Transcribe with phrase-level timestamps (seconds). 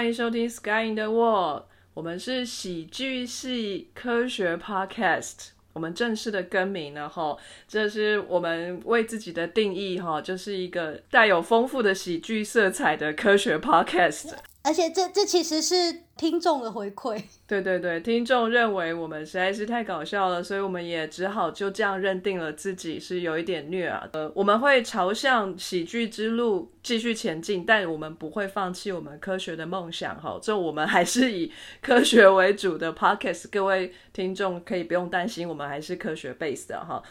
[0.00, 1.60] 欢迎收听《Sky in the World》，
[1.92, 7.36] 我们是喜剧系科学 Podcast，我们正式的更名了哈，
[7.68, 14.32] 这是我们为自己的定义哈，就是一个带有丰富的喜剧色彩的科学 Podcast。
[14.62, 15.74] 而且这这其实是
[16.18, 24.06] 听众的回馈， 对对对，听众认为我们实在是太搞笑了，所以我们也只好就这样认定了自己是有一点虐啊。
[24.12, 30.38] 呃，我们会朝向喜剧之路继续前进，但我们不会放弃我们科学的梦想哈。
[30.42, 37.02] 这我们还是以科学为主的 podcast，各位听众可以不用担心，我们还是科学 base 的哈。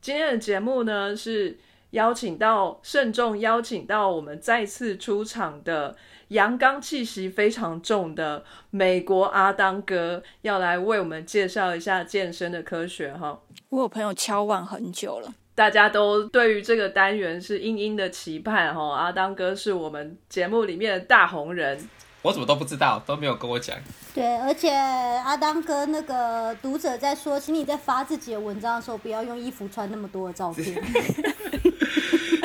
[0.00, 1.58] 今天的节目呢是
[1.90, 5.94] 邀请到慎重邀请到我们再次出场的。
[6.28, 13.40] 阳刚气息非常重的美国阿当哥要来为我们介绍一下健身的科学哈。
[13.70, 18.94] 我有朋友敲碗很久了，大家都对于这个单元是殷殷的期盼哈。
[18.94, 21.88] 阿当哥是我们节目里面的大红人，
[22.22, 23.76] 我怎么都不知道，都没有跟我讲。
[24.14, 30.74] 对，而且阿当哥那个读者在说，请你在发自己的文章的时候，不要用衣服穿那么多的照片。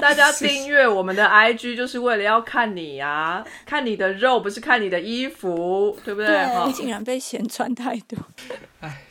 [0.04, 6.28] 大家订阅我们的 IG 就是为了要看你啊，看你的肉，不是看你的衣服，对不对？
[6.28, 8.18] 对你竟然被嫌穿太多，
[8.82, 9.04] 哎，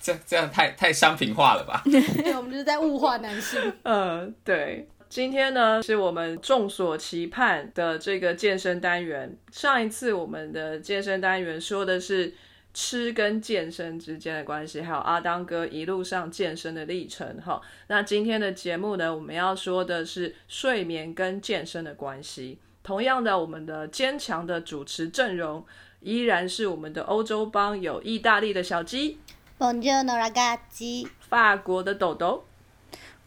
[0.00, 1.82] 这这样太太商品化了吧？
[1.90, 3.60] 对，我们就是在物化男性。
[3.82, 4.88] 嗯， 对。
[5.08, 9.36] 今天呢，是我们众所期盼的这个健身单元。
[9.50, 12.32] 上一次我们的健身单元说的是。
[12.80, 17.60] 吃跟健身之间的关系，还有阿当哥一路上健身的历程，哈。
[17.88, 22.60] 那今天的节目呢，我们要说的是睡眠跟健身的关系。
[22.84, 25.66] 同样的，我们的坚强的主持阵容
[25.98, 29.18] 依然是我们的欧洲帮，有意大利的小鸡
[29.58, 32.44] ，Bonjour ragazzi，法国的豆豆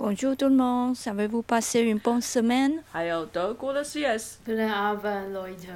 [0.02, 2.82] ，Bonjour tout le monde，savez-vous passer une bonne semaine？
[2.92, 5.68] 还有德国的 CS，布莱阿文洛伊特。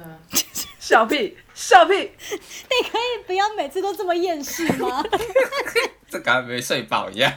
[0.80, 1.94] 笑屁，笑屁！
[1.94, 5.00] 你可以不要每次都这么厌世吗？
[6.10, 7.32] 这刚没睡饱一样。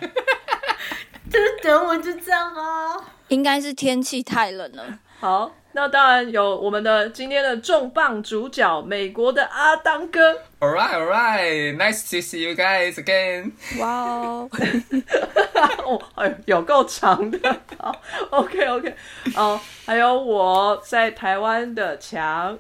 [1.30, 2.98] 这德文就这样啊。
[3.28, 4.98] 应该是天气太冷了。
[5.20, 10.34] 好，那当然有我们的今天的重磅主角，美国的阿当哥。
[10.60, 13.54] All right, all right, nice to see you guys again.
[13.80, 14.50] 哇哦，
[15.88, 17.40] 哦，哎，有够长的。
[17.80, 17.96] 好
[18.30, 18.94] ，OK, OK。
[19.38, 22.60] 哦，还有我在台湾的墙。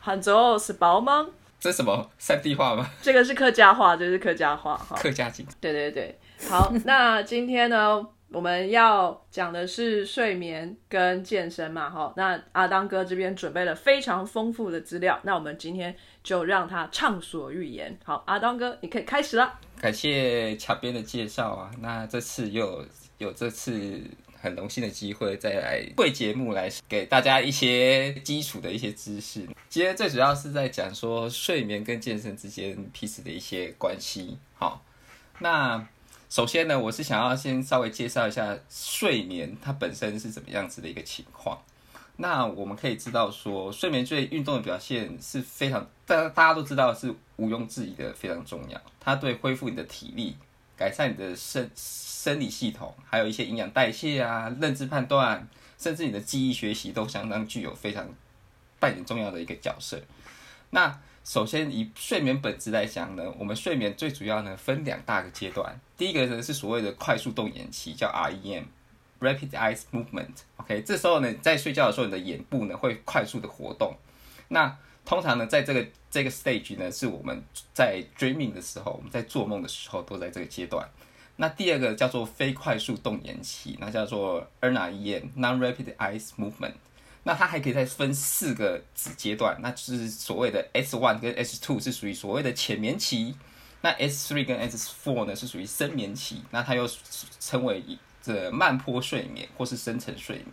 [0.00, 1.26] 杭州是包吗？
[1.58, 2.86] 这什么三地话吗？
[3.00, 4.94] 这个是客家话，这是客家话哈。
[4.94, 5.46] 客家景。
[5.58, 6.18] 对对对，
[6.50, 12.12] 好，那今天呢，我们要讲的是睡眠跟健身嘛，哈。
[12.16, 17.98] 那阿当哥这边准备了非常丰富的资料，那我们今天就让他畅所欲言。
[18.04, 19.58] 好，阿当哥，你可以开始了。
[19.80, 22.84] 感谢巧编的介绍啊，那这次又
[23.18, 24.00] 有这次。
[24.40, 29.44] 很荣幸的机会，再来会节目来给大家一些基础的一些知识。
[29.68, 34.38] 今天最主要是在讲说睡眠跟健身之间彼此的一些关系。
[34.54, 34.84] 好，
[35.40, 35.84] 那
[36.28, 41.58] 首先呢，我是想要先稍微介绍一下睡眠它本身是怎么样子的一个情况。
[42.16, 48.80] 那我们可以知道说，睡眠对运动的表现是非常，大大家都知道是毋庸置疑的非常重要。
[48.98, 50.36] 它对恢复你的体力、
[50.76, 51.70] 改善你的身。
[52.18, 58.06] 生理系统，还有一些营养代谢啊、认知判断，甚至你的记忆学习，都相当具有非常
[58.80, 60.02] 扮演重要的一个角色。
[60.70, 65.78] 那首先以睡眠本质来讲呢，我们睡眠最主要呢分两大个阶段。
[65.94, 70.32] 第一个呢是所谓的快速动眼期，叫 REM（Rapid eyes Movement）。
[70.56, 73.94] OK，这时候呢在睡觉的时候，你的眼部呢会快速的活动。
[74.48, 80.88] 那通常呢在这个这个 stage 呢是我们在 dreaming 的时候，我们在做梦的时候都在这个阶段。
[81.36, 86.72] 那第二个叫做非快速动眼期，那叫做 NREM（Non-Rapid eyes Movement）。
[87.28, 93.34] 那它还可以再分四个子阶段，那就是所谓的 S one 跟 S two 是属于所谓的浅眠期，
[93.82, 96.88] 那 S three 跟 S four 呢是属于深眠期，那它又
[97.38, 97.84] 称为
[98.22, 100.46] 这慢坡睡眠或是深层睡眠。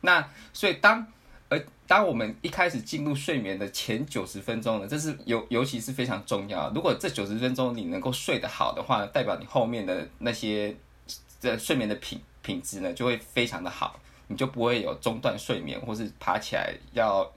[0.00, 1.06] 那所以当
[1.48, 6.68] 而当我们一开始进入睡眠的前九十分钟呢，这是尤尤其是非常重要。
[6.74, 10.74] 如果这九十分钟你能够睡得好的话，代表你后面的那些
[11.40, 17.30] 这睡眠的品品质呢就会非常的好，你就不会有中断睡眠或是爬起来要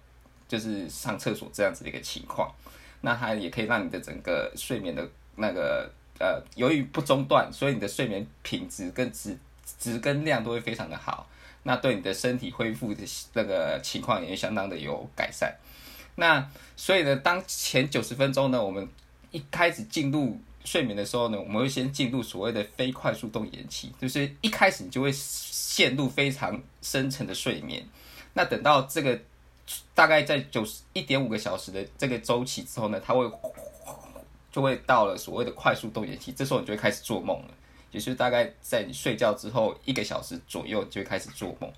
[0.47, 2.53] 就是上厕所这样子的一个情况。
[3.01, 9.37] 那它也可以让你的整个睡眠的那个呃，由于不中断，所以你的睡眠品质跟质
[9.77, 11.27] 质跟量都会非常的好。
[11.63, 13.03] 那对你的身体恢复的
[13.33, 15.53] 那个情况也相当的有改善。
[16.15, 18.87] 那所以呢，当前九十分钟呢，我们
[19.31, 27.87] 一开始进入睡眠的时候呢，我们会先进入所谓的非快速动眼期，就是一开始你就会陷入非常深层的睡眠。
[28.33, 29.17] 那等到这个
[29.93, 33.31] 大概在九十一点五个小时的这个周期之后呢，它会
[34.51, 37.49] 就会到了所谓的快速动眼期，这时候你就会开始做梦了，
[37.91, 41.71] 也就是大概在你睡觉之后一个小时左右就会开始做梦。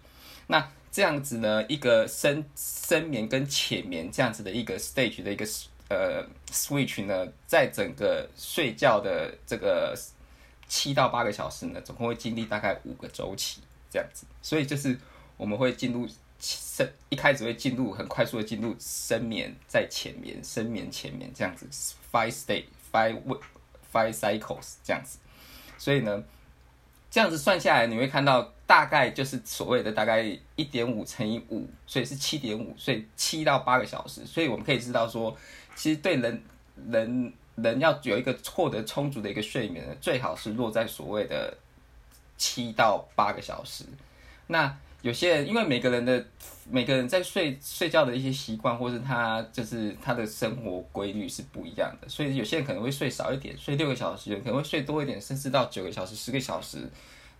[0.48, 5.46] 那这样子呢，一个深深眠跟浅眠这样子的一个 stage 的一个
[5.90, 9.98] 呃 switch 呢，在整个睡觉的这个
[10.68, 14.98] 七到八个小时呢，总共会经历大概五个周期这样子，所以就是
[15.38, 16.08] 我们会进入
[16.40, 21.66] 深一开始会进入很快速的进入深眠，在浅眠，深眠浅眠这样子
[22.12, 23.18] ，five state five
[23.92, 25.18] five cycles 这样子，
[25.78, 26.24] 所以呢，
[27.10, 30.22] 这样子算下来，你会看到大概就是所谓的大概
[30.56, 35.36] 一点五乘以五，所以是七点五，所以七到八个小时，所以我们可以知道说，
[35.78, 36.44] 其实对人
[36.90, 41.56] 人人要有一个获得充足的一个睡眠，最好是落在所谓的
[42.38, 43.86] 七到八个小时。
[44.48, 46.26] 那有些人因为每个人的
[46.70, 56.90] 每个人在睡睡觉的一些习惯，或是他就是他的生活规律是不一样的，所以有些人可能会睡少一点，睡六个小时，有可能会睡多一点，甚至到九个小时、十个小时，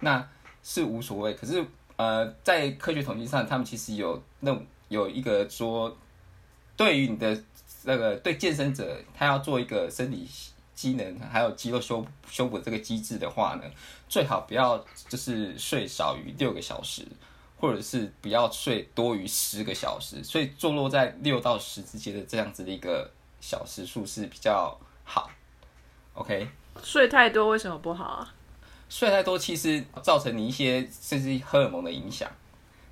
[0.02, 0.26] 那
[0.64, 1.34] 是无所谓。
[1.34, 4.56] 可是呃，在科学统计上，他们其实有那
[4.88, 5.98] 有一个说，
[6.76, 7.36] 对于你的
[7.88, 10.30] 那个对健身者，他要做一个身体
[10.76, 13.64] 机能还有肌肉修修补这个机制的话呢，
[14.08, 14.78] 最好不要
[15.10, 17.04] 就是睡少于六个小时。
[17.60, 23.10] 或者是不要睡多于十个小时，所以坐落在六到十之间的这样子的一个
[23.42, 25.28] 小时数是比较好。
[26.14, 26.48] OK，
[26.84, 28.36] 睡太多为什么不好啊？
[28.90, 32.30] 睡太多其实造成你一些甚至荷尔蒙的影响，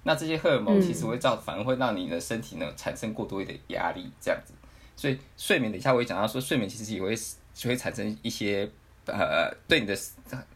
[0.02, 4.52] 那这些荷尔蒙其实会造，反而会让你的身体呢产生过多一点压力，这样子。
[4.96, 7.16] 所以睡眠，等一下我会讲到说，睡眠其实也会
[7.54, 8.70] 就会产生一些
[9.06, 9.98] 呃，对你的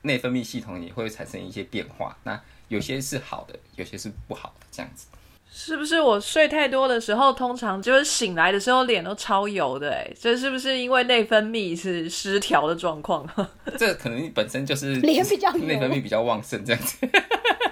[0.02, 2.18] 内分泌系统也会产生一些变化。
[2.24, 5.08] 那有些是好的，有些是不好的，这样子。
[5.52, 9.92] 是不是我睡太多的时候，通常就是醒来的时候脸都超油的？
[9.92, 13.28] 哎，这是不是因为内分泌是失调的状况？
[13.78, 16.98] 这可能本身就是脸比较内分泌比较旺盛这样子，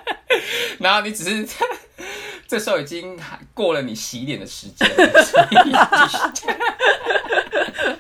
[0.80, 1.48] 然后你只是
[2.48, 3.20] 这时候已经
[3.54, 4.88] 过了你洗脸的时间。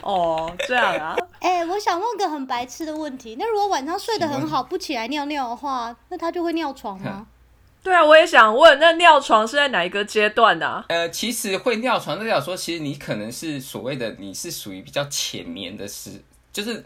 [0.01, 1.15] 哦，这样啊。
[1.39, 7.27] 哎，我想问个很白痴的问题，那如果晚上睡得很好，不起来尿尿的话，那他就会尿床吗？
[7.83, 10.83] 对啊，我也想问，那尿床是在哪一个阶段呢？
[10.89, 16.21] 呃，其实会尿床，代表说，其实你可能是所谓的你是属于比较浅眠的时，
[16.51, 16.83] 就是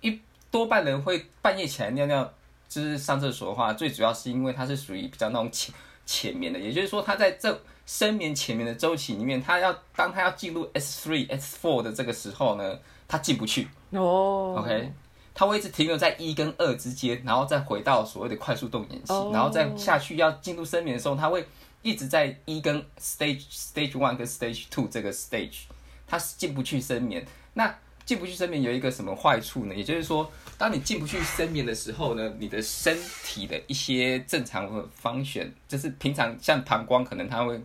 [0.00, 0.20] 一
[0.50, 2.32] 多半人会半夜起来尿尿，
[2.68, 5.72] 就是上厕所的话，最主要是因为它是属于比较那种浅
[6.10, 12.76] 浅眠的，也就是说，它在这深眠浅眠的周期里面，它要当它要进入 S three S four 的这个时候呢，
[13.06, 13.68] 它进不去。
[13.90, 14.92] 哦，OK，
[15.32, 21.46] 它会一直停留在一跟二之间，然后再回到所谓的快速动眼期，然后再下去要进入深眠的时候，它会
[21.82, 25.60] 一直在一跟 stage stage one 跟 stage two 这个 stage，
[26.08, 27.24] 它是进不去深眠。
[27.54, 27.72] 那
[28.04, 29.74] 进不去深眠有一个什么坏处呢？
[29.74, 30.28] 也就是说，
[30.60, 37.58] 当你进不去深眠的时候呢，你的身体的一些正常的方选，就是平常像膀胱可能它会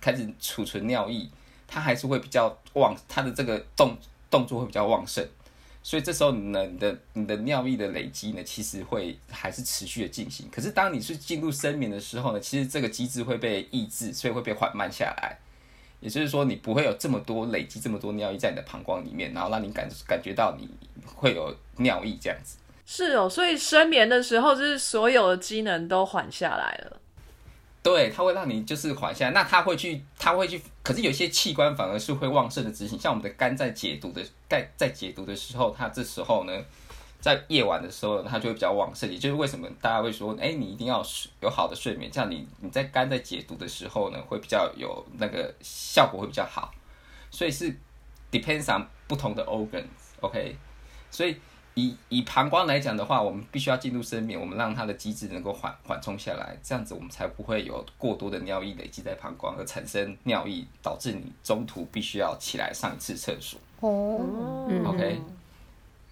[0.00, 1.28] 开始储存尿液，
[1.68, 3.94] 它还是会比较旺，它的这个动
[4.30, 5.22] 动作会比较旺盛。
[5.82, 10.48] 所以这时候呢，你的你的尿液的累积呢，其实会还是持续的进行。
[10.50, 15.38] 可是当你是进入深眠的时候呢，其实这个机制会被抑制，所以会被缓慢下来。
[16.00, 20.68] 也就是说，你不会有这么多累积这么多尿液在你的膀胱里面，然后让你感感觉到你
[21.04, 22.56] 会有尿意这样子。
[22.86, 26.96] 是哦，所以深眠的时候，就是所有的机能都缓下来了。
[27.82, 36.52] 对，它会让你就是缓下来，那它会去，它会去，可是有些器官反而是会旺盛的执行，像我们的肝在解毒的，在在解毒的时候，它这时候呢，
[37.20, 39.10] 在夜晚的时候，它就会比较旺盛。
[39.10, 41.04] 也就是为什么大家会说，哎，你一定要
[41.40, 46.72] 有好的睡眠，这样你你在肝在解毒的时候呢，会比较有那个效果会比较好。
[47.30, 47.74] 所以是
[48.32, 50.56] depends on 不同的 organs，OK，
[51.10, 51.36] 所以。
[51.74, 63.58] 以以膀胱来讲的话，我们必须要进入睡眠，我们让它的机制能够缓缓冲下来，这样子我们才不会有过多的尿液累积在膀胱而产生尿意，导致你中途必须要起来上一次厕所。
[63.78, 65.20] 哦，OK，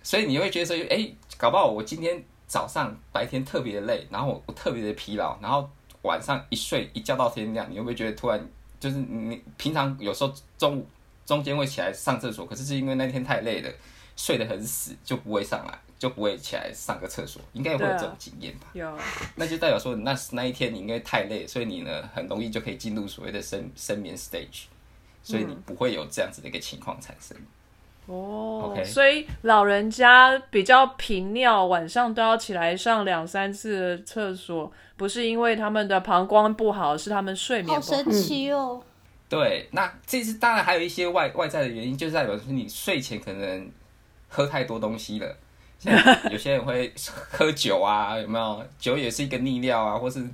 [0.09, 5.69] 所以你会觉得说，哎，搞不好我今天早上白天特别的累，然后我我特别的疲劳，然后
[6.01, 8.43] 晚上一睡一觉到天亮，你会不会觉得突然
[8.81, 10.87] 就是你平常有时候中午
[11.27, 13.71] 中间会起来上厕所，可是是因为那天太累了。
[14.17, 18.67] 睡得很死就不会上来，就不会起来上个厕所，应该会有这种经验吧？
[18.73, 18.99] 有，
[19.37, 24.65] 那就代表说，那那一天你应该太累，所以你呢很容易就可以进入所谓的深深眠 stage，
[25.23, 27.37] 所以你不会有这样子的一个情况产生。
[28.09, 37.81] 哦，OK，所以老人家比较频尿，晚上都要起来上两三次厕所，不是因为他们的膀胱不好，是他们睡眠不好。
[37.81, 38.83] 好神奇哦！
[39.29, 43.71] 对，那这是当然还有一些外外在的原因，就是代表说你睡前可能
[44.27, 45.37] 喝太多东西了。
[45.79, 45.95] 像
[46.33, 46.91] 有些人会
[47.31, 48.65] 喝酒啊，有没有？
[48.79, 50.27] 酒也是一个利尿啊，或是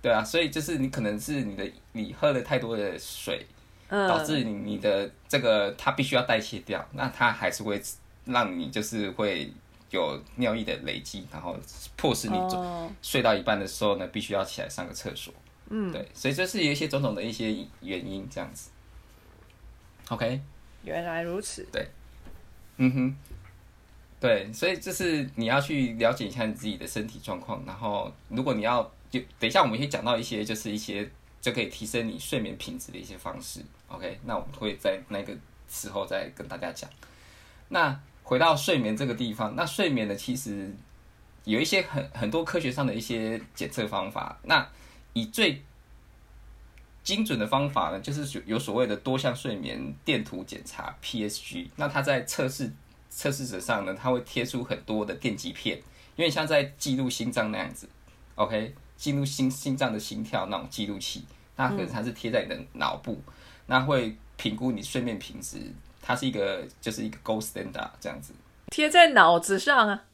[0.00, 3.44] 对啊，所以就是你可能是你的你喝了太多的水，
[3.88, 7.80] 嗯，导致你你的这个它必须要代谢掉，那它还是会
[8.24, 9.52] 让你就是会
[9.90, 11.56] 有尿液的累积，然后
[11.96, 12.36] 迫使你
[13.00, 15.32] 睡到一半的时候呢，必须要起来上个厕所。
[15.68, 18.70] 嗯，对，所以这是有一些种种的一些原因这样子。
[20.08, 20.40] OK，
[20.84, 21.66] 原来如此。
[21.72, 21.88] 对
[22.76, 23.16] 嗯哼，
[24.20, 31.08] 对，所以就是你要去了解一下你自己的身体状况，然后如果你要就等一下我们会讲到一些就是一些
[31.40, 33.60] 就可以提升你睡眠品质的一些方式。
[33.88, 35.32] OK，那我们会在那个
[35.68, 36.88] 时候再跟大家讲。
[37.68, 40.74] 那回到睡眠这个地方，那睡眠呢其实
[41.44, 44.38] 有一些很很多科学上的一些检测方法。
[44.42, 44.68] 那
[45.12, 45.62] 以最
[47.02, 51.68] 精准的方法呢，就是有所谓的多项睡眠电图检查 （PSG）。
[51.76, 52.72] 那它在测试
[53.08, 55.78] 测试者上呢，它会贴出很多的电极片，
[56.16, 57.88] 有点像在记录心脏那样子。
[58.34, 61.24] OK，记录心心脏的心跳那种记录器，
[61.54, 63.22] 那可能它是贴在你的脑部，
[63.66, 65.58] 那会评估你睡眠品质。
[66.00, 68.32] 它是一个就是一个 gold standard 这样子。
[68.70, 70.04] 贴在脑子上啊。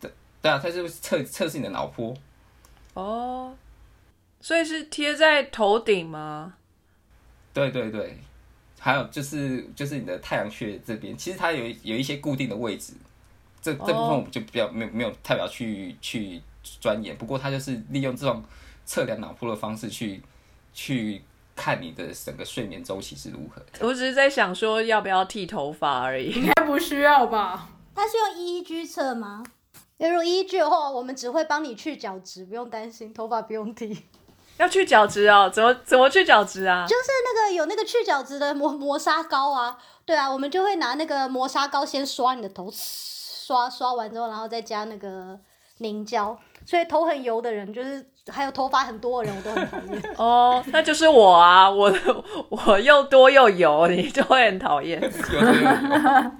[0.00, 0.10] 对
[0.42, 2.12] 对啊，它就是测测试你的脑波。
[2.94, 3.56] 哦，
[4.40, 6.54] 所以是贴在头顶吗？
[7.52, 8.18] 对对对，
[8.78, 12.92] 还有就是就是你的太阳穴这边，其实它有有一些固定的位置，
[13.62, 17.16] 这这部分我们就比较没有没有太表去去钻研。
[17.16, 18.42] 不过它就是利用这种
[18.84, 20.20] 测量脑波的方式去
[20.74, 21.22] 去
[21.56, 23.86] 看你的整个睡眠周期是如何的。
[23.86, 26.30] 我只是在想说要不要剃头发而已。
[26.30, 27.68] 应该不需要吧？
[27.94, 29.42] 它是用 EEG 测吗？
[29.98, 34.04] 如果 EEG 的话，我们只会帮你去角质，不用担心，头发不用剃。
[34.58, 35.50] 要去角质哦？
[35.52, 36.86] 怎么怎么去角质啊？
[36.86, 45.38] 就是那个有那个去角质的磨磨砂膏啊，对啊，我们就会拿那个磨砂膏先刷你的头，刷刷完之后，然后再加那个
[45.78, 46.38] 凝胶。
[46.64, 50.02] 所以头很油的人，就是还有头发很多的人，我都很讨厌。
[50.18, 51.92] 哦，那就是我啊，我
[52.48, 55.00] 我又多又油，你就会很讨厌。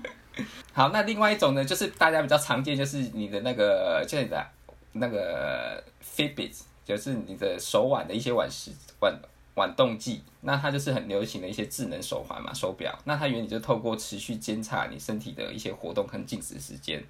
[0.72, 4.46] 好，那另外一种呢，就是大家比较常见，就是你的那个，就是你的
[4.92, 5.82] 那个
[6.16, 6.52] Fitbit，
[6.84, 9.14] 就是你的手腕的一些腕时腕
[9.54, 10.22] 腕动计。
[10.42, 12.96] 那它就是很流行的一些智能手环嘛，手表。
[13.04, 17.02] 那它原理就透过持续监察你身体的一些活动和静止时间，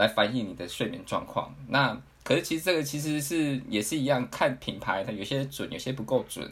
[0.00, 1.54] 来反映你的睡眠状况。
[1.68, 6.50] 那可是其实这个其实是也是一样，看品牌它有些准，有些不够准。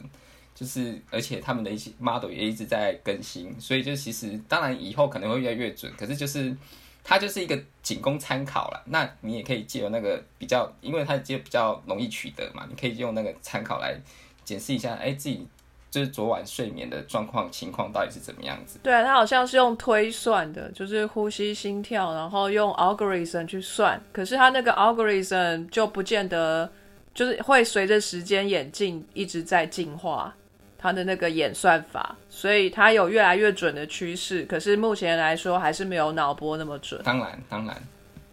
[0.55, 6.53] 就是，而且他们的一些 model 也一直在更新，所以就其实当然以后可能会越来越准，可是就是
[7.01, 8.83] 它就是一个仅供参考了。
[8.87, 13.97] 那你也可以借由那个比较，因为它就比较容易取得嘛，你可以用那个参考来
[14.43, 15.47] 检视一下，哎，自己
[15.91, 18.79] 就是昨晚睡眠的状况情况到底是怎么样子。
[18.83, 23.99] 对啊，它好像是用推算的，就是呼吸、心跳，然后用 algorithm 去算。
[24.11, 26.71] 可是它那个 algorithm 就不见得，
[27.13, 30.33] 就是会随着时间演进一直在进化
[30.77, 34.43] 它的那个演算法，所以它有越来越准的趋势。
[34.45, 37.01] 可是目前来说，还是没有脑波那么准。
[37.03, 37.75] 当然，当然，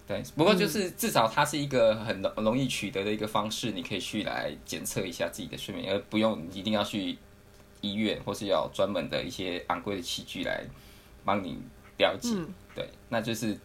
[0.07, 0.23] 对。
[0.37, 7.19] 不过就是至少它是一个很容容易取得的一个方式，你可以去来检测一下自己的睡眠，而不用一定要去
[7.87, 10.65] 医院或是要专门的一些昂贵的器具来
[11.25, 11.59] 帮你
[11.99, 12.35] 了解。
[12.75, 13.57] 对，那就是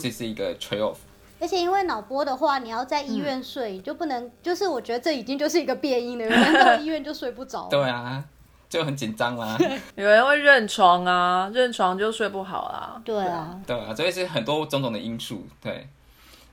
[0.00, 0.96] 这是一个 trade off。
[1.40, 7.68] 而且因为脑波的话，你要在医院睡，你就不能，就是我觉得这已经就是一个变音了，有人到医院就睡不着。
[7.68, 8.24] 对啊，
[8.68, 9.58] 就很紧张啦。
[9.96, 13.02] 有人会认床啊，认床就睡不好啦。
[13.04, 15.46] 对啊，对啊，所以是很多种种的因素。
[15.60, 15.86] 对，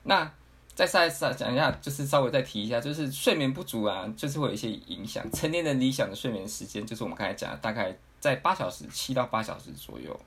[0.02, 0.30] 那
[0.74, 5.30] 再再再讲一下，就是稍微再提一下，就是睡眠不足啊，就是会有一些影响。
[5.32, 10.18] 成年人理想的睡眠时间，就是我们刚才讲的，大概在八小时，七到八小时左右。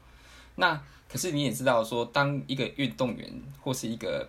[0.55, 3.29] 那可是你也知道说，当一个运动员
[3.61, 4.27] 或是一个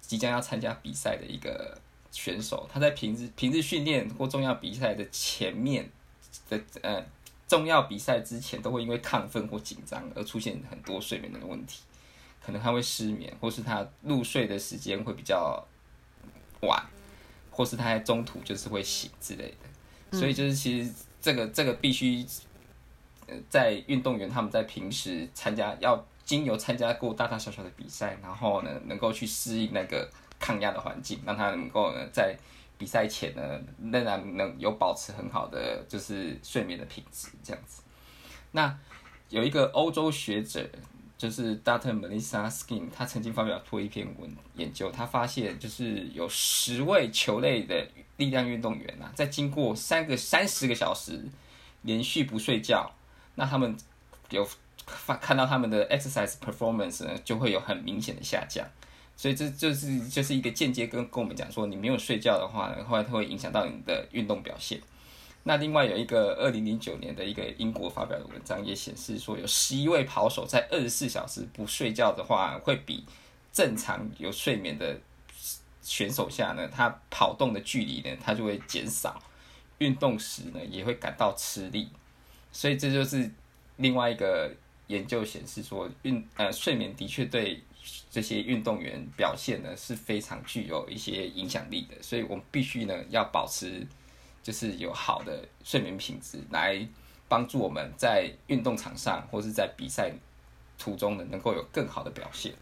[0.00, 1.78] 即将要参加比赛的一个
[2.10, 5.88] 选手，他在平日平日训练或重要比赛的前面
[6.48, 7.04] 的呃
[7.46, 11.82] 重要比赛之前，都会因为亢奋或紧张而出现很多睡眠的问题，
[12.50, 15.64] 可能他会失眠，或是他入睡的时间会比较
[16.62, 16.84] 晚，
[17.48, 20.18] 或是他在中途就是会醒之类的。
[20.18, 22.26] 所以就是其实这个这个必须
[23.28, 32.36] 呃在运动员他们在平时参加要经由参加过大大小小的比赛，然后呢能够去适应那个抗压的环境，让他能够呢在
[32.76, 33.60] 比赛前呢
[33.92, 37.82] 仍然能有保持很好的就是睡眠的品质这样子。
[38.50, 38.76] 那
[39.28, 40.68] 有一个欧洲学者
[41.20, 41.92] 就是 Dr.
[41.92, 47.86] Melissa Skin，他曾经发表过一篇文研究，他发现就是有十位球类的
[48.16, 51.22] 力量运动员啊，在经过三个三十个小时
[51.82, 52.90] 连续不睡觉，
[53.34, 53.76] 那他们
[54.30, 54.48] 有
[54.86, 58.66] 发看到他们的 exercise performance 呢，就会有很明显的下降。
[59.14, 64.80] 所以这就是就是一个间接跟跟我们讲说，你没有睡觉的话呢，后来它会影响到你的运动表现。
[65.50, 73.04] 那另外有一个二零零九年的一个英国发表的文章也显示说，有十一位跑手在二十四小时不睡觉的话，会比
[73.52, 74.96] 正常有睡眠的
[75.82, 79.20] 选手下呢，他跑动的距离呢，他就会减少，
[79.78, 81.88] 运动时呢也会感到吃力。
[82.52, 83.28] 所以这就是
[83.78, 84.54] 另外一个
[84.86, 87.60] 研究显示说，运呃睡眠的确对
[88.08, 92.00] 这些运动员表现呢是非常具有一些影响力的。
[92.00, 93.84] 所以我们必须呢要保持。
[94.42, 96.86] 就是有好的睡眠品质，来
[97.28, 100.12] 帮助我们在运动场上或是在比赛
[100.78, 102.52] 途中呢，能够有更好的表现。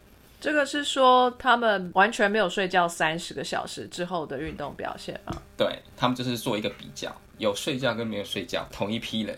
[0.41, 5.33] 这个是说他们完全没有睡觉三十个小时之后的运动表现吗？
[5.57, 9.37] 对他们就是做一个比较，有睡觉跟没有睡觉同一批人，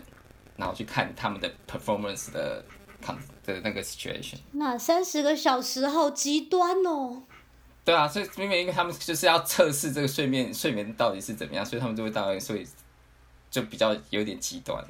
[0.56, 2.64] 然后去看他们的 performance 的
[3.44, 4.36] 的那个 situation。
[4.52, 7.24] 那三十个小时好极端哦。
[7.84, 12.66] 对啊，所以明明因为他们就是要测试这个睡眠睡眠到底是怎么样，所以他们就会当然所以
[13.50, 14.84] 就比较有点极端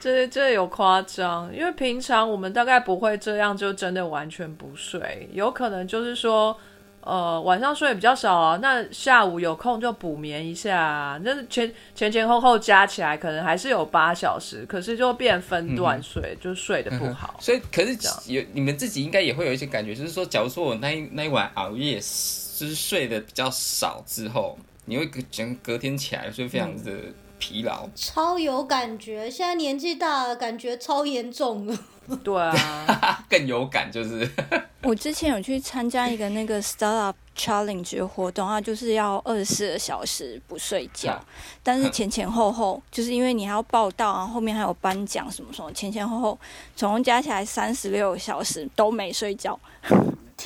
[0.00, 6.58] 这这有夸张，因为平常我们大概不会这样，就真的完全不睡，有可能就是说。
[7.00, 11.18] 呃，晚上睡比较少啊，那下午有空就补眠一下。
[11.22, 17.36] 那前前前后后加起来可能还是有八小时，可是就变分段睡，就睡得不好。
[17.40, 17.96] 所以，可是
[18.32, 25.20] 有你们自己应该也会有一些感觉，就是说，假如说我那一那一晚熬夜，就是睡得比较少之后，你会隔
[25.62, 26.92] 隔天起来就非常的
[27.38, 29.30] 疲劳，超有感觉。
[29.30, 31.78] 现在年纪大了，感觉超严重了。
[32.24, 34.28] 对啊， 更有感就是。
[34.82, 41.20] 我之前有去参加一个那个 startup challenge 活动啊，就是要二十四个小时不睡觉，
[41.62, 46.38] 但是前前后后就是因为你还要报道啊，后面还有颁奖什么什么，前前后后
[46.74, 49.58] 总共加起来三十六个小时都没睡觉。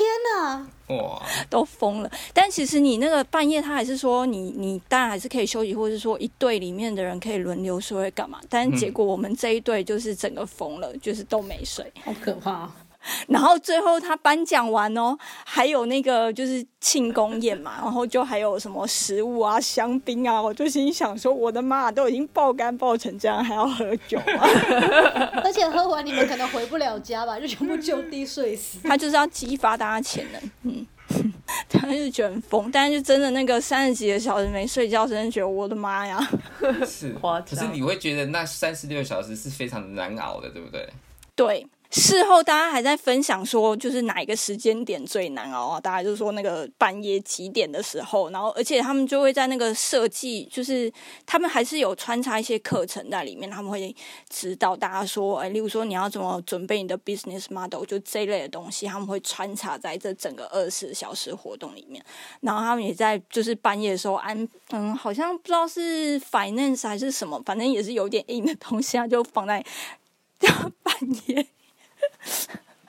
[0.03, 0.67] 天哪！
[0.89, 2.11] 哇，都疯了。
[2.35, 8.41] 但其实你那个半夜，他还是说你你当然还是可以休息，或者是说一队里面的人可以轮流睡，会干嘛？
[8.49, 12.71] 但结果我们这一队就是整个疯了，就是都没睡，好可怕。
[13.29, 24.49] 然后最后他颁奖完哦，还有那个就是庆功宴嘛，然后就还有什么食物啊、香槟啊，我就心想说，我的妈，都已经爆肝爆成这样，还要喝酒啊！
[25.43, 28.79] 而且喝完你们可能回不了家吧，就全部就地睡死。
[28.85, 30.87] 他就是要激发大家潜能，嗯，
[31.69, 36.21] 他就觉得很疯，但是就真的那个三十几个小时没睡觉，真的觉得我的妈呀！
[36.87, 40.89] 是，可是你会觉得那三十六小时是非常难熬的，对不对？
[41.35, 41.67] 对。
[41.95, 45.79] 事后大家还在分享说，就是哪一个时间点最难熬啊？
[45.79, 50.91] 大家就说那个半夜几点的时候，然后而且他们就会在那个设计，就是
[51.27, 53.95] 他们还是有穿插一些课程在里面，他们会
[54.31, 62.03] 指导大家说，哎，例如说你要怎么准备你的 business model，就这一类的东西，他们会穿插在这整个二十小时活动里面。
[62.41, 69.63] 然后他们也在就是半夜的时候安，嗯，好像不知道是 finance 还是什么，反正也是有点硬的东西，就放在
[70.83, 70.95] 半
[71.27, 71.47] 夜。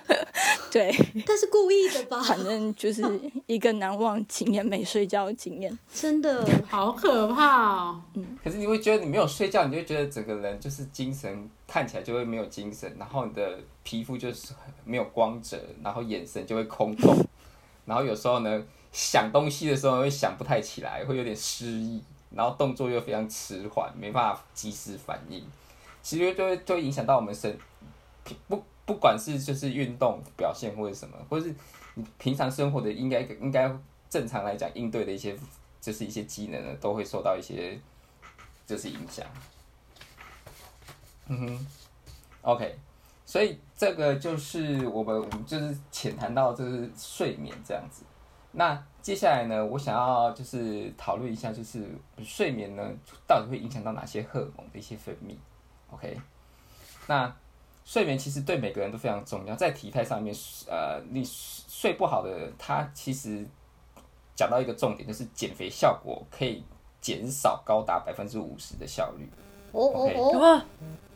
[0.70, 0.92] 对，
[1.26, 2.22] 但是故意的吧？
[2.22, 3.02] 反正就是
[3.46, 8.02] 一个难忘经验，没睡觉的经验，真的好可怕哦。
[8.16, 17.16] 嗯，可是你会觉得你没有睡觉，你就觉得整个人就是精神看起来就会没有精神，然后你的皮肤就是没有光泽，然后眼神就会空洞，
[17.86, 25.46] 然后有时候呢想东西的时候会想不太起来，会有点失忆，然后动作又非常迟缓，没办法及时反应，
[26.02, 27.58] 其实就会就会影响到我们身
[28.48, 28.62] 不。
[28.86, 31.56] 不管是就是运动表现或者什么，或者是
[31.94, 33.74] 你平常生活的应该应该
[34.10, 35.34] 正常来讲应对的一些
[35.80, 37.80] 就是一些机能呢，都会受到一些
[38.66, 39.26] 就是影响。
[41.28, 41.68] 嗯哼
[42.42, 42.78] ，OK，
[43.26, 48.04] 所以这个就是我们我们就是浅谈到就是睡眠这样子。
[48.52, 51.88] 那接下来呢，我想要就是讨论一下，就是
[52.22, 52.84] 睡眠呢
[53.26, 55.38] 到底会影响到哪些荷尔蒙的一些分泌
[55.90, 56.20] ？OK，
[57.08, 57.34] 那。
[57.86, 60.34] 睡眠其实对每个人都非常重要，在体态上面，
[60.68, 63.46] 呃，你睡不好的，他其实
[64.36, 66.64] 讲到一个重点，就是减肥效果可以
[67.02, 69.30] 减少高达百分之五十的效率。
[69.74, 70.62] 哦哦哦，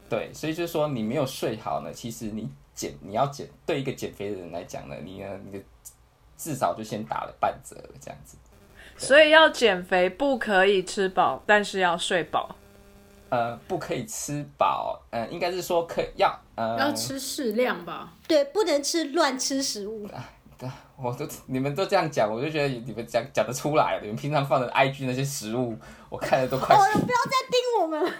[0.10, 5.63] 对，所以就是说你没有睡好呢，其实你减你要减，对一个减肥的人来讲呢，你呢你的
[6.36, 8.38] 至少就先打了半折这样子。
[8.97, 12.56] 所以要减肥不可以吃饱，但是要睡饱。
[13.29, 18.13] 呃，不可以吃饱，呃，应该是说可要，呃，要吃适量吧。
[18.27, 20.07] 对，不能吃乱吃食物。
[20.57, 20.67] 对，
[20.99, 23.99] 我都你们都这样讲，我就觉得你们讲讲得出来。
[24.01, 25.77] 你们平常放的 IG 那些食物，
[26.09, 26.75] 我看的都快。
[26.75, 28.11] 哦，不要再盯我们了，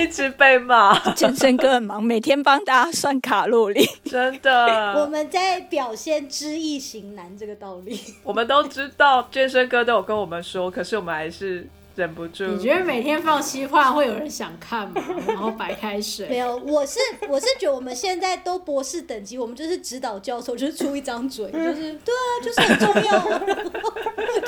[0.00, 3.84] 一 一直被骂，健身哥很忙，每天帮大家算卡路里。
[4.04, 8.00] 真的 我的，们在表现知易行难这个道理。
[8.22, 12.46] 我们都知道健身哥都有跟我们说，可是我们还是忍不住。
[12.46, 15.02] 你觉得每天放西化会有人想看吗？
[15.26, 23.38] 然后白开水没水，有，我是我是觉得我们现在都博士等级，我们就是指导教授，就是出一张嘴，就是对啊，就是很重要啊，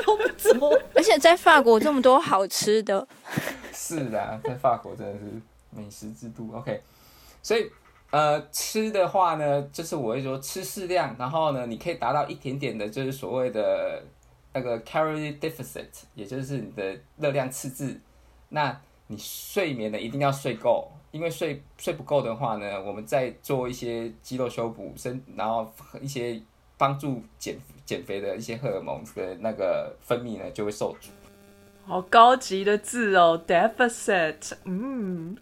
[0.04, 0.80] 都不做。
[0.94, 3.06] 而且在法国这么多好吃的，
[3.72, 5.20] 是的啊，在法国真的是
[5.70, 6.48] 美食之都。
[6.56, 6.80] OK，
[7.42, 7.70] 所以
[8.10, 14.02] 呃，吃的话呢，就是我会说吃适量，然后呢，你可以达到一点点的，就是所谓的
[14.54, 18.00] 那个 calorie deficit，也就是你的热量赤字。
[18.48, 26.40] 那你睡眠呢，一定要睡够，因为睡睡不够的话呢，我们在做一些肌肉修补身，然后一些
[26.78, 31.10] 帮助减减肥的一些荷尔蒙的那个分泌呢，就会受阻。
[31.84, 35.36] 好高级的字哦，deficit，嗯，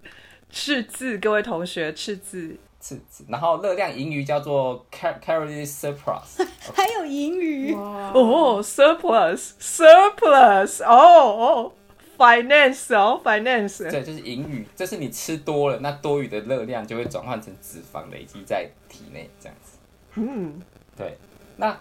[0.50, 6.44] 赤字，各位同学，赤字，赤字，然后热量盈余叫做 cal calorie surplus。
[6.74, 11.72] 还有盈余，哇，哦，surplus，surplus，哦哦
[12.18, 19.78] ，finance 哦，finance，对，就是盈余，这是你吃多了，那多余的热量就会转换成脂肪累积在体内，这样子。
[20.16, 20.60] 嗯，
[20.96, 21.16] 对，
[21.56, 21.78] 那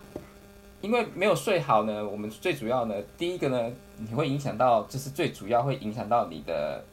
[0.81, 6.83] 因为没有睡好呢，我们最主要呢，第一个呢，你会影响到，就是最主要会影响到你的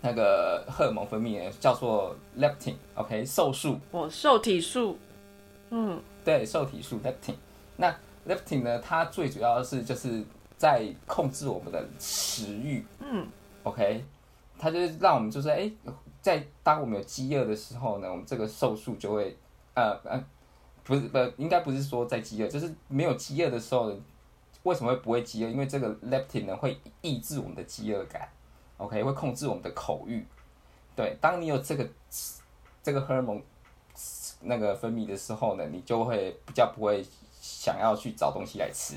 [0.00, 3.78] 那个荷尔蒙分泌呢，叫做 leptin，OK，、瘦素。
[3.90, 4.96] 我瘦体素，
[5.70, 7.34] 嗯，对，瘦体素 leptin。
[7.76, 7.94] 那
[8.26, 10.22] leptin 呢，它最主要的是就是
[10.56, 12.84] 在控制我们的食欲。
[13.00, 13.26] 嗯
[13.64, 14.04] ，OK，
[14.58, 15.70] 它就是让我们就是哎、
[16.20, 19.36] 在当我们有饥饿的时候呢，我们这个瘦素就会
[19.74, 20.24] 呃呃，
[20.84, 23.92] 不是不应该不是说在饥饿，就是没有饥饿的时候，
[24.62, 25.48] 为什么会不会饥饿？
[25.48, 28.28] 因为这个 leptin 呢会抑制我们的饥饿感
[28.78, 30.26] ，OK，会控制我们的口欲。
[30.96, 31.86] 对，当你有这个
[32.82, 33.40] 这个荷尔蒙
[34.40, 37.04] 那个分泌的时候呢，你就会比较不会
[37.40, 38.94] 想要去找东西来吃，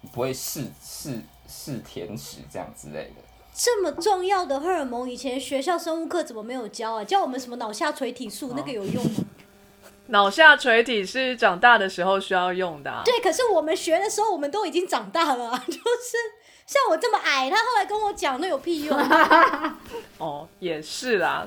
[0.00, 3.22] 你不会试试试甜食这样之类的。
[3.54, 7.04] 这么重要的荷尔蒙，以前学校生物课怎么没有教啊？
[7.04, 9.24] 教我们什么脑下垂体素，那个有用吗？
[10.10, 15.78] 脑下垂体是长大的时候需要用的、啊，对，可是我们学的时候，我们都已经长大了、啊，就是
[16.68, 18.98] 像我这么矮，他后来跟我讲，那有屁用？
[20.18, 21.46] 哦，也是啦。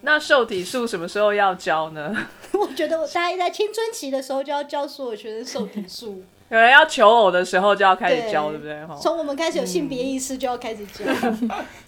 [0.00, 2.14] 那受体素什么时候要教呢？
[2.52, 8.84] 我觉得我大概在青春期的时候就要教所有学生受体素，有人要求偶的时候就要开始教，对不对？
[8.86, 11.04] 哈，从我们开始有性别意识就要开始教。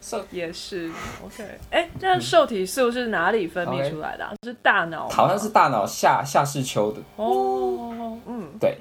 [0.00, 0.88] 受 也是
[1.24, 1.44] OK。
[1.72, 4.32] 哎，那受体素是哪里分泌出来的、啊？
[4.44, 5.08] 是大脑？
[5.08, 8.78] 好像是大脑下下视丘的，哦，嗯，对，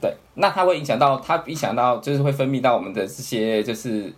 [0.00, 4.12] 对，那它会影响到它影响到就是会分泌到我们的这些就是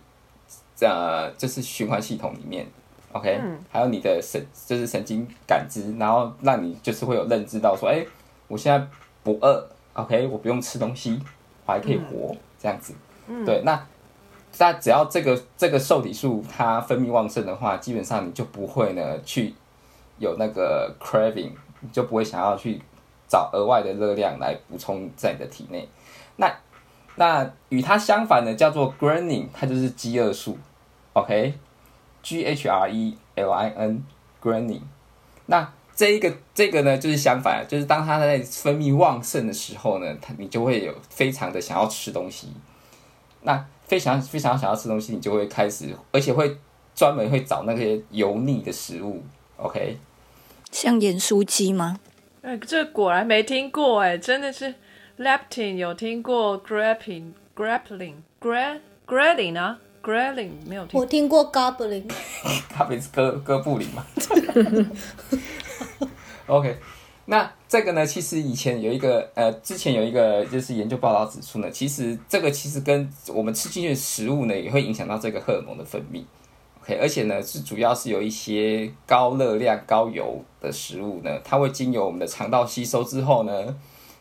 [0.81, 2.65] 呃就是循环系统里面
[3.11, 3.59] ，OK，、嗯。
[3.69, 8.05] 还有你的神就是神经感知，然后让你就是会有认知到说，哎、
[8.47, 8.87] 我现在
[9.23, 11.19] 不饿，OK，我不用吃东西，
[11.65, 12.93] 我还可以活、这样子，
[13.45, 13.81] 对，那。
[14.57, 19.53] 那只要这个这个受体素它分泌旺盛的话，基本上你就不会呢去
[20.17, 22.81] 有那个 craving，你就不会想要去
[23.29, 25.87] 找额外的热量来补充在你的体内。
[26.35, 26.53] 那
[27.15, 30.57] 那与它相反的叫做 ghrelin，它就是饥饿素
[31.13, 34.03] ，OK，G H R E L I N
[34.41, 34.81] ghrelin。
[35.45, 42.49] 那这一个这个呢就是相反，就是当它在分泌旺盛的时候呢，它你就会有非常的想要吃东西。
[43.41, 46.57] 那非常非常想要吃东西，你就会开始，而且会
[46.93, 49.23] 专门会找那些油腻的食物
[49.57, 49.97] ，OK。
[50.71, 51.99] 像盐酥鸡吗？
[52.41, 54.73] 哎，这果然没听过哎，真的是
[55.17, 62.09] leptin 有听过 grappling grappling gra grelin 啊 grelin 没有听我听过 Goblin，
[62.69, 64.05] 它 不是哥哥布林嘛？
[66.47, 66.77] OK，
[67.25, 76.23] 那这个呢，其实以前有一个呃，之前有一个就是研究报道指出呢，其实这个其实跟我们吃进去的食物呢，也会影响到这个荷尔蒙的分泌。
[76.97, 83.77] 而且呢，是主要是有一些高热量、高油的食物呢，它会经由我们的肠道吸收之后呢，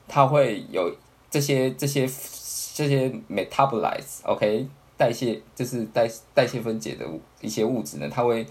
[0.06, 0.94] 它会有
[1.30, 2.02] 这些这些
[2.74, 8.46] 这些 metabolites，OK，、代谢就是代代谢分解的物一些物质呢，它会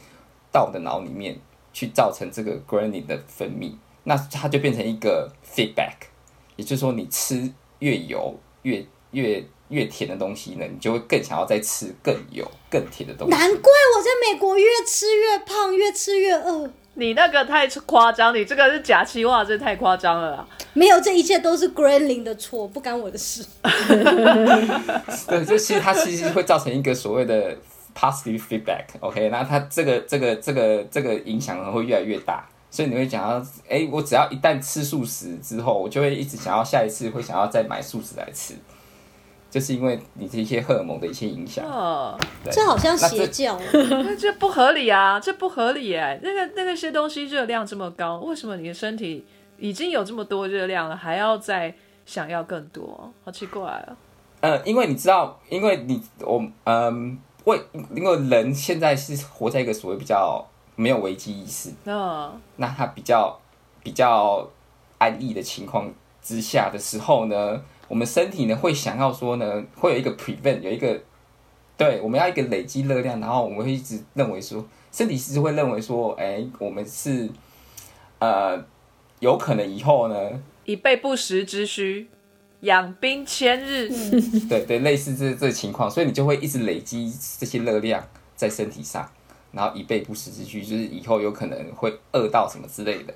[0.52, 1.38] 到我们的脑里面
[1.74, 6.08] 去造成这个 g r a n i n 的分泌，那它就变成一个 feedback，
[6.56, 13.36] 也就是说，你吃越油越越越甜的东西呢，你就会更想要再吃更油更甜的东西。
[13.36, 16.70] 难怪我在美国越吃越胖，越吃越饿。
[17.00, 20.48] 你那个太夸张，你这个是假期望，这太夸张了啦。
[20.74, 23.46] 没有，这一切都是 Gremlin 的错，不干我的事。
[25.28, 27.56] 对，就其实它其实会造成一个所谓的
[27.96, 38.56] positive feedback，OK，、那它这个这个这个这个影响呢会越来越大，所以你会想要，哎、我只要一旦吃素食之后，我就会一直想要下一次会想要再买素食来吃，
[39.50, 41.66] 就是因为你这些荷尔蒙的一些影响。
[41.66, 42.18] 哦，
[42.52, 43.60] 这好像邪教。
[43.74, 46.20] 那这不合理啊，这不合理哎！
[46.22, 49.26] 那个那个些东西热量这么高，为什么你的身体
[49.58, 51.74] 已经有这么多热量了，还要再
[52.06, 53.12] 想要更多？
[53.24, 53.96] 好奇怪啊！
[54.42, 57.60] 呃，因为你知道，因为你我嗯，为
[57.96, 63.40] 因为人现在是活在一个所谓比较没有危机意识，那那他比较
[63.82, 64.48] 比较
[65.00, 71.02] 安逸的情况之下的时候呢，我们身体呢会想要说呢，会有一个 prevent，有一个
[71.78, 77.30] 对，我们要一个累积热量，然后我们会一直认为说，身体是会认为说，哎，我们是
[78.19, 78.65] 呃，
[79.19, 82.08] 有可能以后呢，以备不时之需，
[82.62, 83.89] 养兵千日。
[84.50, 88.04] 对对，类似这这情况，所以你就会一直累积这些热量
[88.36, 89.08] 在身体上，
[89.52, 93.13] 然后以备不时之需，就是以后有可能会饿到什么之类的。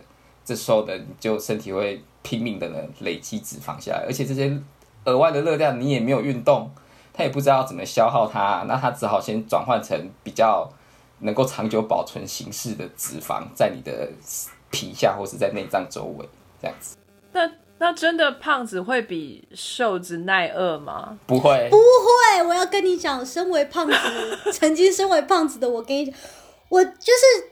[0.52, 4.62] 这时候呢，你就身体会拼命的呢累积脂肪下来，而且这些
[5.06, 6.70] 额外的热量你也没有运动，
[7.14, 10.70] 他也不知道怎么消耗它，那他只好先转换成比较
[11.20, 14.10] 能够长久保存形式的脂肪，在你的
[14.70, 16.28] 皮下或是在内脏周围
[16.62, 16.98] 这样子。
[17.32, 21.18] 那那真的胖子会比瘦子耐饿吗？
[21.26, 23.96] 不会，不会，我要跟你讲，身为胖子，
[24.52, 26.14] 曾经身为胖子的我，跟你讲，
[26.68, 27.52] 我就是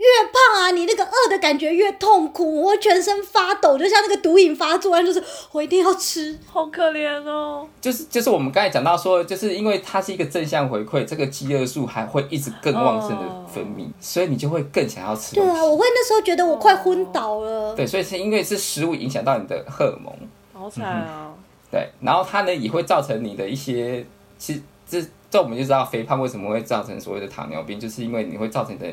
[0.00, 6.38] 越胖啊，你那个饿的感觉越痛苦，我会全身发抖，就像那个毒瘾发作一样，就是我一定要吃。
[6.50, 7.68] 好可怜哦！
[7.82, 15.34] 就是就是我们刚才讲到说，就是因为它是一个正向回馈，这个饥饿素还会一直更旺盛的分泌，所以你就会更想要吃。
[15.34, 17.74] 对啊，我会那时候觉得我快昏倒了。
[17.74, 20.10] 对，所以是因为是食物影响到你的荷尔蒙，
[20.54, 21.30] 好惨啊！
[21.70, 24.02] 对，然后它呢也会造成你的一些，
[24.38, 28.86] 其实这这我们就知道肥胖为什么会造成所谓的糖尿病，就是因为你会造成的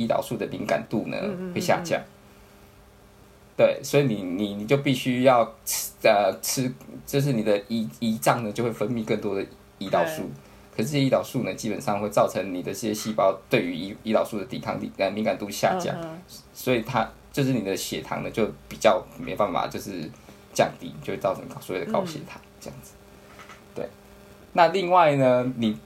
[0.00, 1.16] 胰岛素的敏感度呢
[1.54, 2.00] 会下降。
[3.56, 6.72] 对，所以你你你就必须要吃呃吃，
[7.04, 9.44] 就是你的胰胰脏呢就会分泌更多的
[9.78, 10.22] 胰岛素，
[10.74, 16.18] 可是胰岛素呢基本上会造成你的这些细胞对于胰胰岛素的抵抗力呃敏感度下降，嗯
[16.54, 20.10] 所以它就是你的血糖呢就比较没办法就是
[20.54, 22.92] 降低，就会造成所谓的高血糖、这样子。
[23.74, 23.86] 对，
[24.54, 25.76] 那另外呢，你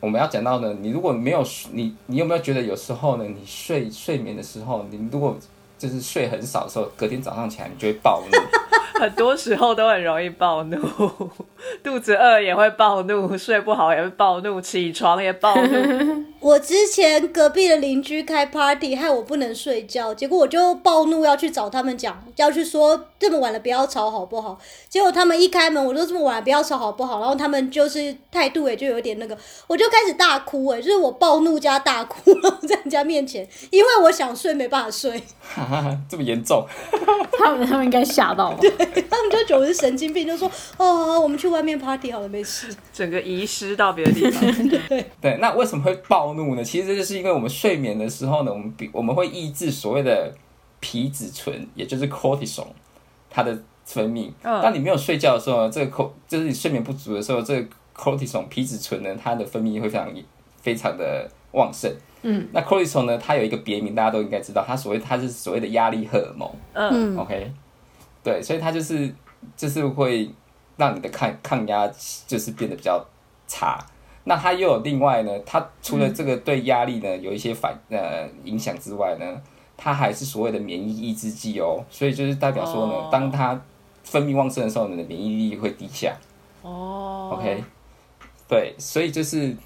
[0.00, 5.36] 我们要讲到呢，你如果没有你你有没有觉得有时候呢，你睡睡眠的时候，你如果
[5.78, 8.38] 就是睡很少的时候，隔天早上起来你就会暴怒。
[8.98, 10.76] 很多时候都很容易暴怒，
[11.84, 16.24] 肚子饿也会暴怒，睡不好也会暴怒，起床也暴怒。
[16.40, 24.58] 我之前隔壁的邻居开 party，害我不能睡觉，结果我就暴怒要去找他们讲，要去说这么晚了不要吵好不好？
[24.88, 27.20] 结果他们一开门，我说这么晚了不要吵好不好？
[27.20, 29.36] 然后他们就是态度也就有点那个，
[29.68, 32.32] 我就开始大哭哎、就是我暴怒加大哭，
[32.66, 35.20] 在人家面前，因为我想睡没办法睡，
[35.68, 36.66] 哈哈哈，这么严重？
[37.38, 38.58] 他们他们应该吓到吧？
[38.60, 42.74] 他们就觉得我是神经病，就说哦，我们去外面 party 好了，没事。
[42.92, 44.68] 整个遗失到别的地方。
[44.88, 46.64] 对对，那为什么会暴怒呢？
[46.64, 50.32] 其实这就是因为我们睡眠的时候呢，我们比我们会抑制所谓的
[50.80, 52.66] 皮质醇，也就是 cortisol
[53.30, 54.30] 它的分泌。
[54.42, 60.08] 嗯当你没有睡觉的时候呢，这个 co 就是你睡眠不足的时候，这个 cortisol 皮质醇呢，它的分泌会非常
[60.60, 61.90] 非常的旺盛。
[62.22, 66.50] 嗯，那 cortisol 呢，它有一个别名，大家都应该知道，它所谓它是所谓的压力荷尔蒙。
[66.72, 67.52] 嗯，OK，
[68.24, 69.14] 对，所以它就是
[69.56, 70.28] 就是会
[70.76, 71.88] 让你的抗抗压
[72.26, 73.04] 就是变得比较
[73.46, 73.78] 差。
[74.24, 79.40] 那它又有另外呢，它除了这个对压力呢有一些反呃影响之外呢，
[79.76, 81.82] 它还是所谓的免疫抑制剂哦。
[81.88, 83.58] 所以就是代表说呢，哦当它
[84.02, 86.14] 分泌旺盛的时候，你的免疫力会低下。
[86.62, 87.62] 哦 OK，
[88.48, 89.56] 对，所以就是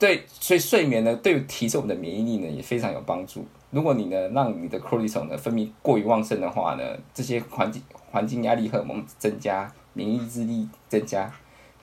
[0.00, 3.46] 对，所以睡眠呢，对于提升我们的免疫力呢也非常有帮助。
[3.70, 6.82] 如果你呢让你的 cortisol 呢分泌过于旺盛的话呢，
[7.12, 11.30] 这些环境环境压力荷尔蒙增加，免疫力力增加，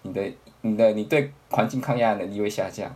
[0.02, 0.30] 你的
[0.62, 2.92] 你的你对环境抗压的能力会下降，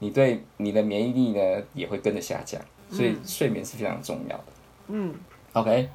[0.00, 2.60] 你对你的免疫力呢也会跟着下降，
[2.90, 4.44] 所以睡眠是非常重要的。
[4.88, 5.14] 嗯
[5.52, 5.88] ，OK，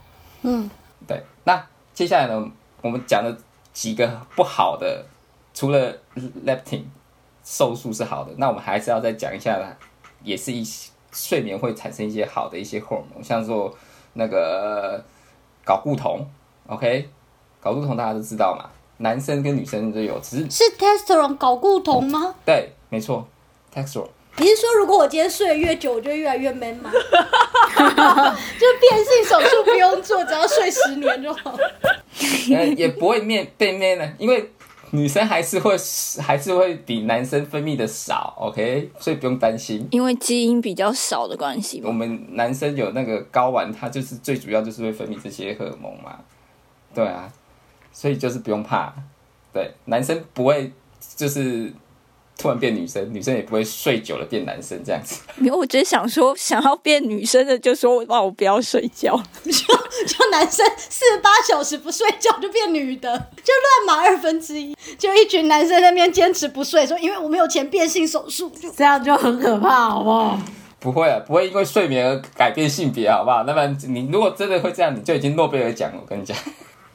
[0.44, 0.70] 嗯，
[1.06, 1.62] 对，那
[1.94, 2.50] 接下来呢，
[2.82, 3.38] 我们讲的
[3.74, 5.06] 几个不好的，
[5.54, 5.96] 除了
[6.46, 6.84] leptin
[7.50, 9.60] 瘦素是好的，那我们还是要再讲一下，
[10.24, 13.76] 也是一些睡眠会产生一些好的一些荷尔蒙，像说
[14.14, 15.04] 那个
[15.66, 16.24] 睾固酮
[16.68, 17.10] ，OK，
[17.64, 22.36] 睾固酮大家都知道嘛，男生跟女生都有，只是是 testosterone 睾固酮吗？
[22.46, 23.28] 对，没错
[23.74, 26.92] ，testosterone 你是说如果我今天睡得越久，我就越来越 man 吗？
[26.94, 31.58] 就变性手术不用做，只要睡十年就好。
[32.56, 34.52] 呃，也不会面被面呢，因为
[34.92, 35.76] 女生还是会
[36.20, 39.88] 还是会比男生分泌的少，OK，所以不用担心。
[39.92, 42.00] 因为基因比较少的关系我嘛。
[42.00, 46.20] 们男生有那个睾丸，它就是最主要就是会分泌这些荷尔蒙嘛，
[46.94, 47.32] 对啊，
[47.92, 48.94] 所以就是不用怕，
[49.54, 50.72] 对，男生不会
[51.16, 51.72] 就是
[52.40, 55.22] 突然变女生，女生也不会睡久了变男生这样子。
[55.36, 59.22] 没有，我只是想说， 想要变女生的就说让我不要睡觉。
[59.44, 63.54] 就 男生四十八小时不睡觉就变女的，就
[63.86, 70.40] 乱码二分之一，就一群男生在那边坚持不睡，说因为我没有钱变性手术，就这样就很可怕，好不好？
[70.80, 73.44] 不会啊，不会因为睡眠而改变性别，好不好？
[73.44, 75.98] 那么你如果真的会这样，你就已经诺贝尔奖了。
[76.02, 76.38] 我跟你讲，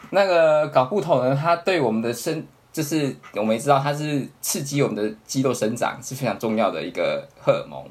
[0.09, 7.82] 那个搞不同呢，他对我们的身，就是我们也知道它是刺激我们的肌肉生长是非常重要的一个荷尔蒙。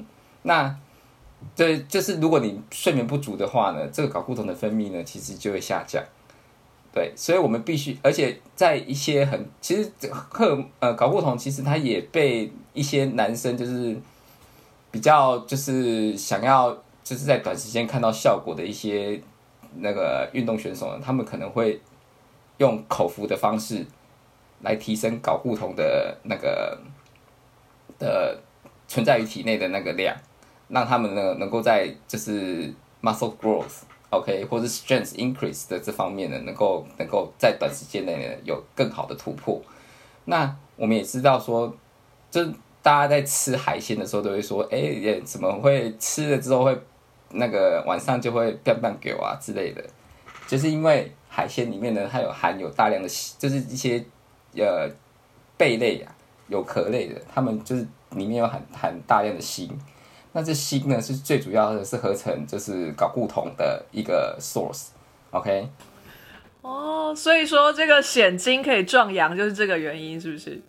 [0.42, 0.76] 那
[1.56, 6.04] 对，就是如果你睡眠不足的话呢，这个睾固酮的分泌呢，其实就会下降。
[6.92, 13.96] 对，所以我们必须，而且在一些很，其实这荷呃睾固酮其实它也被一些男生就是
[14.90, 16.70] 比较就是想要
[17.02, 19.20] 就是在短时间看到效果的一些
[19.78, 21.80] 那个运动选手呢，他们可能会
[22.58, 23.84] 用口服的方式
[24.62, 26.78] 来提升睾固酮的那个
[27.98, 28.38] 的
[28.88, 30.16] 存在于体内的那个量，
[30.68, 33.82] 让他们呢能够在就是 muscle growth。
[34.10, 39.60] OK，或是 strength increase 的这方面呢，能够能够在短时间内呢有更好的突破。
[40.26, 41.74] 那我们也知道说，
[42.30, 42.44] 就
[42.80, 46.78] 大家在吃海鲜的时候都会说，哎、怎么会吃了之后会
[47.30, 49.84] 那个晚上就会变变狗啊之类的，
[50.46, 54.04] 就是因为海鲜里面呢它有含有大量的，就是一些
[54.56, 54.90] 呃
[55.56, 56.14] 贝类啊、
[56.48, 59.70] 有壳类的，它们就是里面有很很大量的锌。
[60.32, 65.68] 那这锌呢是最主要的是合成就是搞固酮的一个 source，OK？、
[66.62, 70.60] 哦，所以说这个显金可以壮阳，就是这个原因，是不是？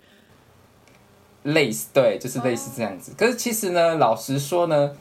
[1.43, 3.13] 类似对，就是类似这样子。
[3.17, 4.91] 可是其实呢，老实说呢，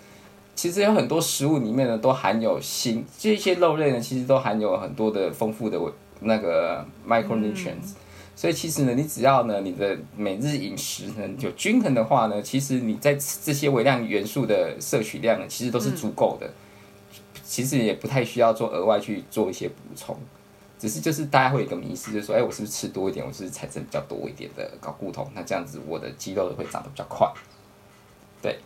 [0.55, 5.79] 其实有很多食物里面呢都含有锌，这些肉类呢其实都含有很多的丰富的
[6.21, 7.95] 那个 micronutrients。
[8.37, 16.51] 所以其实呢，你只要呢你的每日饮食呢有均衡的话呢，其实你在这些微量元素的摄取量呢，其实都是足够的。
[17.45, 20.17] 其实也不太需要做额外去做一些补充。
[20.79, 25.31] 只是就是大家会有一个迷思，就是说，哎、我是不是吃多一点，我是不是产生比较多一点的睾固酮？
[25.35, 27.31] 那这样子我的肌肉会长得比较快。
[28.43, 28.59] 对，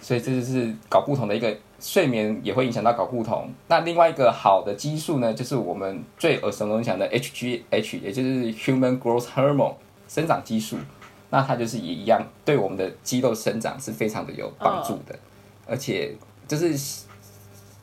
[0.00, 3.50] 所以这就是搞不同的一个睡眠也会影响到搞不同。
[3.68, 9.74] 那另外一个好的激素呢，就是我们最耳熟能详的 HGH，也就是 Human Growth Hormone
[10.08, 10.76] 生长激素。
[11.30, 15.18] 那它就是也一样，对我们的肌肉生长是非常的有帮助的，
[15.66, 16.14] 而且
[16.46, 16.78] 就是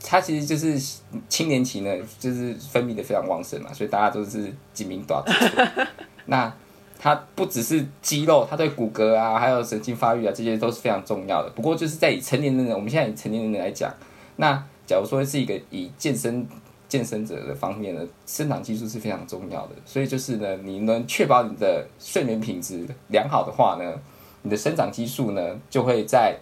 [0.03, 0.79] 它其实就是
[1.27, 5.23] 青年期呢，就是分泌的非常旺盛嘛，所以大家都是精明短。
[6.27, 6.53] 那
[7.01, 11.49] 它不只是肌肉，它对骨骼啊，还有神经发育啊，这些都是非常重要的。
[11.51, 13.89] 不过就是在以成年人，我们现在以成年人来讲，
[14.35, 16.45] 那假如说是一个以健身
[16.89, 19.75] 健身者的方面呢，生长激素是非常重要的。
[19.85, 23.93] 所以就是呢，你能确保你的睡眠品质良好的话呢，
[24.41, 26.35] 你的生长激素呢就会在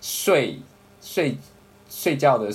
[0.00, 0.58] 睡
[1.02, 1.36] 睡
[1.90, 2.48] 睡觉的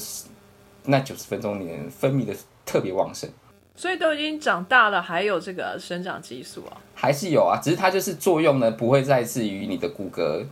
[0.85, 2.33] 那九十分钟里面分泌的
[2.65, 3.29] 特别旺盛。
[3.75, 6.77] 所以都已经长大了，还有这个生长激素啊？
[6.93, 10.45] 还是有啊，只是它就是作用呢，不会再至于你的骨骼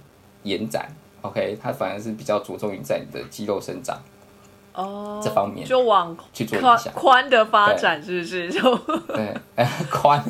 [0.43, 0.89] 延展
[1.21, 4.01] ，OK，它反而是比较着重于在你的肌肉生长
[4.73, 6.79] 哦，这方面就往去做影宽。
[6.93, 8.49] 宽的发展，是不是？
[8.49, 8.77] 就
[9.13, 10.23] 对， 呃 宽，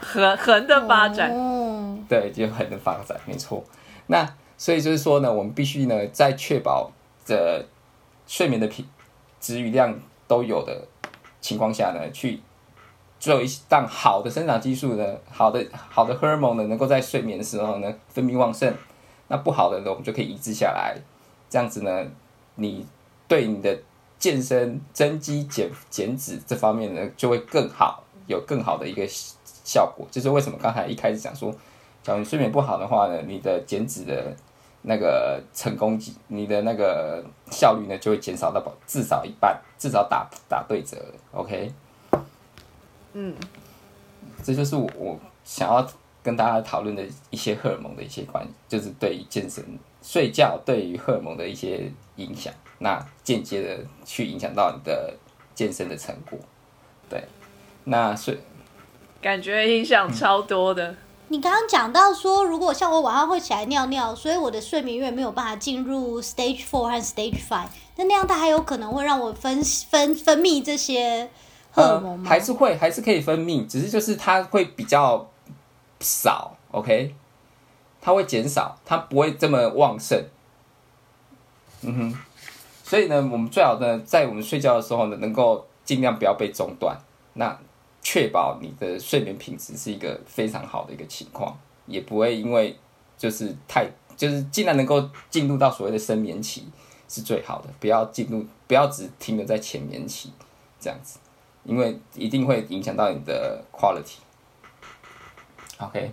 [0.00, 1.30] 横横的发展。
[1.32, 3.64] 哦，对，就横的发展，没错。
[4.06, 6.92] 那所以就是说呢，我们必须呢，在确保
[7.24, 7.64] 这
[8.26, 8.86] 睡眠的品
[9.40, 10.86] 质与量都有的
[11.40, 12.40] 情况下呢，去
[13.20, 18.72] 做一让好的生长激素呢，好的好的荷尔蒙呢，能够在睡眠的时候呢分泌旺盛。
[19.28, 20.96] 那不好的呢，我们就可以抑制下来。
[21.50, 22.06] 这样子呢，
[22.54, 22.86] 你
[23.26, 23.78] 对你的
[24.18, 29.06] 健身、增肌、减减脂这方面呢，就会更好，有更好的一个
[29.64, 30.06] 效果。
[30.10, 31.52] 就是为什么刚才一开始讲说，
[32.02, 34.34] 假如你睡眠不好的话呢，你的减脂的
[34.82, 40.96] 那个成功机，你的那个效率呢，就会减少到至少一半，至少打打对折。
[41.32, 41.72] OK，
[43.12, 43.34] 嗯，
[44.42, 45.86] 这就是我我想要
[46.22, 49.64] 跟大家讨论的一些荷尔蒙的一些关系，就是对于健身、
[50.02, 55.14] 睡觉对于荷尔蒙的一些影响，那间接的去影响到你的
[55.54, 56.38] 健身的成果。
[57.10, 57.24] 对，
[57.84, 58.38] 那睡
[59.20, 60.94] 感觉影响超多的。
[61.30, 67.66] 你刚刚讲到说，如果像我晚上会起来尿尿，所以我的睡眠月没有办法进入 stage four 和 stage five，
[67.96, 71.28] 那那样它还有可能会让我分分分泌这些
[71.70, 72.28] 荷尔蒙吗？
[72.28, 75.28] 还是会还是可以分泌，只是就是它会比较
[76.00, 77.14] 少，OK，
[78.00, 80.24] 它会减少，它不会这么旺盛。
[81.82, 82.18] 嗯哼，
[82.82, 86.98] 所以呢，我们最好呢，在我们睡觉的时候呢，能够尽量不要被中断，
[87.34, 87.58] 那
[88.10, 91.54] 确保你的睡眠品质是一个非常好的一个情况，
[91.84, 92.74] 也不会因为
[93.18, 93.86] 就是太
[94.16, 96.66] 就是尽量能够进入到所谓的深眠期
[97.06, 100.32] 是最好的，不要进入不要只停留在浅眠期
[100.80, 101.18] 这样子，
[101.64, 104.16] 因为一定会影响到你的 quality。
[105.76, 106.10] OK，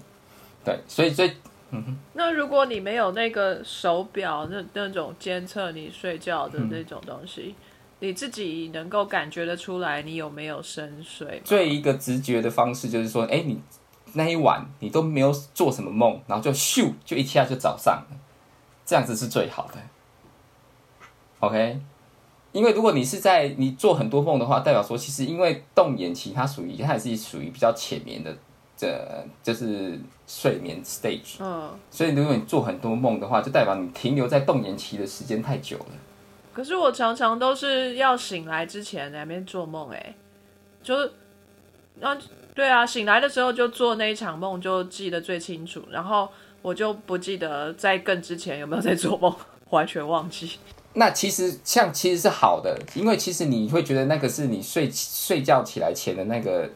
[0.66, 1.30] 对，所以最
[1.72, 7.56] 嗯哼那如果你没有那个手表那那种监测你睡觉的那种东西，
[8.00, 11.42] 你自己能够感觉得出来你有没有深睡？
[11.46, 13.60] 最一个直觉的方式就是说，哎、你
[14.14, 18.18] 那一晚你都没有做什么梦，然后就咻就一下就早上了，
[18.86, 19.80] 这样子是最好的。
[21.40, 21.80] OK，
[22.52, 28.36] 因为如果你是在你做很多梦的话，代表说其实因为动眼期它属于它也是属于比较浅眠的，
[28.76, 35.86] 这就是睡眠 stage，嗯，所以如果你做很多梦的话，就代表你停留在动眼期的时间太久了。
[36.56, 40.16] 可是我常常都是要醒来之前在那边做梦，哎，
[40.82, 41.12] 就是，
[42.00, 42.18] 啊，
[42.54, 46.30] 对啊，醒来的时候就做那一场梦，就记得最清楚，然后
[46.62, 49.36] 我就不记得在更之前有没有在做梦，
[49.72, 50.58] 完全忘记。
[50.94, 56.70] 那其实像其实是好的，因为其实你会觉得那个是你睡睡觉起来前的那个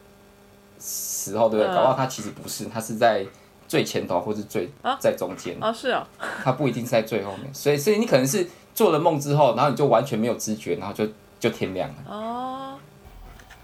[0.78, 1.74] 时候，对不对？
[1.74, 3.26] 嗯搞不好它其实不是，它是在
[3.66, 6.06] 最前头或是最啊在中间，啊，是哦，
[6.44, 7.54] 它不一定是在最后面。
[7.54, 8.46] 所以，所以你可能是
[8.80, 11.06] 做了梦之后，然后你就完全没有知觉，然后就
[11.38, 12.76] 就天亮了，哦，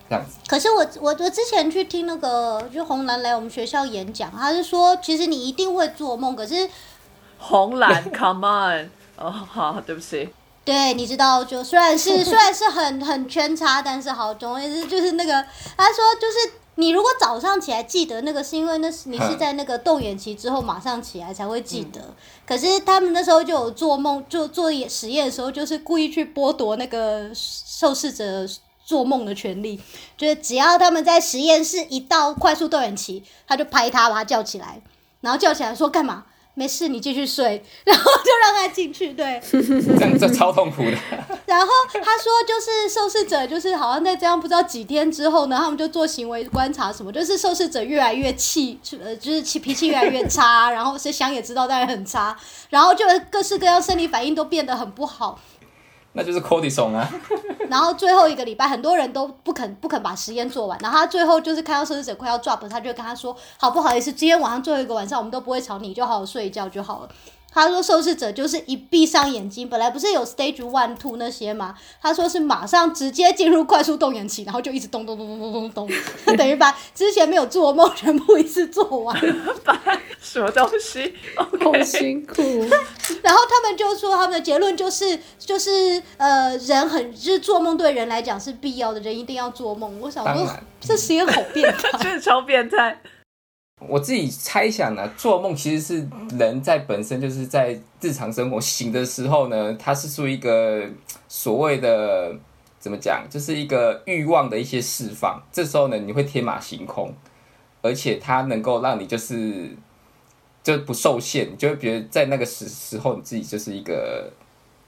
[0.10, 0.36] 这样子。
[0.46, 6.70] 可是我我我之前去听那个，就红蓝来我们学校演讲，他是说，其实你一定会做梦，可是
[7.38, 10.28] 红蓝， Come on，哦，好，对不起，
[10.66, 15.32] 对，你知道，就虽然是虽然是很很圈差，但是好，总而言之就是那个，
[15.78, 22.14] 他说就是你如果早上起来记得那个，是因为那是你是在那个动眼期之后马上起来才会记得。
[22.46, 28.46] 可是他们那时候就有做梦，就做也实验的时候，就是故意去剥夺那个受试者
[28.84, 29.80] 做梦的权利，
[30.18, 34.82] 就是只要他们在实验室一到快速动眼期，他就拍他把他叫起来，
[35.22, 36.26] 然后叫起来说干嘛？
[36.56, 39.40] 没事，你继续睡， 然后就让他进去，对。
[39.52, 40.92] 这样这超痛苦的。
[41.46, 52.36] 然后他说，就是受试者，就是好像在这样不知道几天之后呢，他们就做行为观察什么，就是受试者越来越气，呃，就是气脾气越来越差，然后是想也知道当然很差，
[52.70, 55.40] 然后就各式各样生理反应都变得很不好，
[56.16, 57.08] 那就是 cortisol 啊，
[57.70, 67.10] 然后最后一个礼拜，很多人都不肯不肯把实验做完，然后他最后就是看到受试者快要 drop，他就跟他说：“好不好意思，今天晚上最后一个晚上，我们都不会吵你，就好好睡一觉就好了。”
[67.56, 71.74] 他说受试者就是一闭上眼睛，本来不是有 stage one two 那些吗？
[72.02, 79.18] 他说是马上直接进入快速动眼期，然后就一直咚咚咚咚咚咚咚，他 等于把之前没有做梦全部一次做完。
[80.20, 81.14] 什么东西
[81.64, 82.36] 好辛苦。
[83.24, 89.98] 然后他们就说，他们的结论就是，就是呃，人很就是做梦对人来讲是必要的，人一定要做梦。
[90.02, 90.48] 我想说
[90.82, 91.98] 这实验好变态。
[92.04, 93.00] 真的超变态。
[93.82, 100.90] 我自己猜想呢，做梦其实是人在本身就是在日常生活醒的时候呢，它是属于一个
[101.28, 102.34] 所谓的
[102.80, 105.42] 怎么讲，就是一个欲望的一些释放。
[105.52, 107.14] 这时候呢，你会天马行空，
[107.82, 109.76] 而且它能够让你就是
[110.64, 114.32] 就不受限，就会觉得在那个时时候你自己就是一个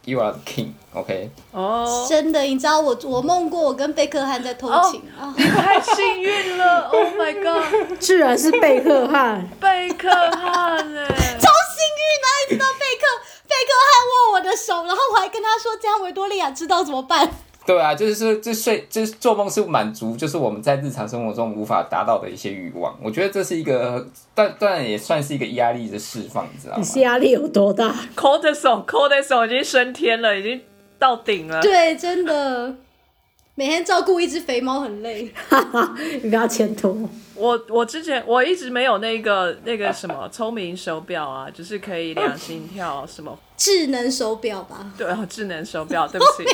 [0.08, 6.88] you are the king，OK？、哦，真的，你知道我我梦过我跟贝克汉在偷情啊，你太幸运了！
[6.90, 11.06] Oh my god，居然是贝克汉，贝克汉哎，
[11.38, 12.28] 超幸运啊！
[12.48, 13.04] 一直到贝克
[13.48, 17.30] 贝克汉握我的手，然后我还跟他说这样维多利亚知道怎么办。
[17.68, 22.98] 对啊，就是说，这睡就是做梦是满足，就是我们在日常生活中无法达到的一些欲望。
[23.04, 26.86] 我觉得这是一个，但当然也算是一个压力的释放，你知道吗你？
[26.86, 27.94] 是压力有多大？
[28.16, 30.62] cortisol cortisol 已经升天了，已经
[30.98, 31.62] 到顶了。
[31.62, 32.74] 对，真的，
[33.56, 35.30] 每天照顾一只肥猫很累。
[35.50, 35.94] 哈哈，
[36.24, 36.98] 你不要牵拖。
[37.38, 43.38] 我我之前我一直没有那个那个什么聪明手表啊，就是可以量心跳什么。
[43.56, 46.46] 智能手表吧，对，哦智能手表，对不起，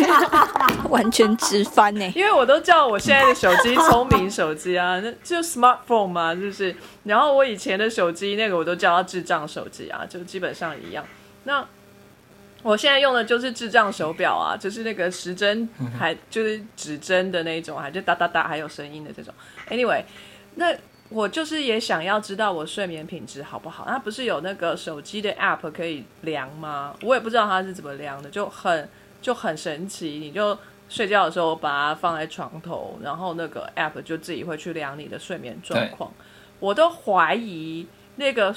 [0.88, 6.74] 完全直翻呢、因为我都叫我现在的手机聪明手机啊，那就 smartphone 嘛，是不是？
[7.04, 11.04] 然后我以前的手机那个我都叫它智障手机啊，就基本上一样。
[11.44, 11.66] 那
[12.62, 19.32] 我现在用的就是智障手表啊，就是那个时针还就是指针的那种，还就哒哒哒还有声音的这种。
[19.70, 20.04] Anyway，
[20.56, 20.74] 那
[21.08, 23.84] 我就是也想要知道我睡眠品质好不好。
[23.88, 26.94] 那不是有那个手机的 App 可以量吗？
[27.02, 28.88] 我也不知道它是怎么量的，就很
[29.22, 30.18] 就很神奇。
[30.18, 30.56] 你就
[30.88, 36.12] 睡觉的时候把它放在床头，然后那个 app 就自己会去量你的睡眠状况。
[36.58, 37.86] 我都怀疑
[38.16, 38.54] 那个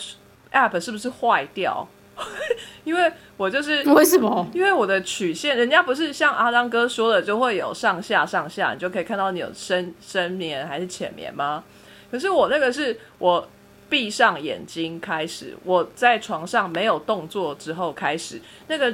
[0.51, 1.87] app 是不是坏掉，
[2.83, 4.47] 因为我就是为什么？
[4.53, 11.63] 因为我的曲线，人家不是像阿当哥说的，就会有上下上下，你就可以看到你有深深眠还是浅眠吗？
[12.11, 13.47] 可是我那个是我
[13.89, 18.93] 闭上眼睛开始，我在床上没有动作之后开始，那个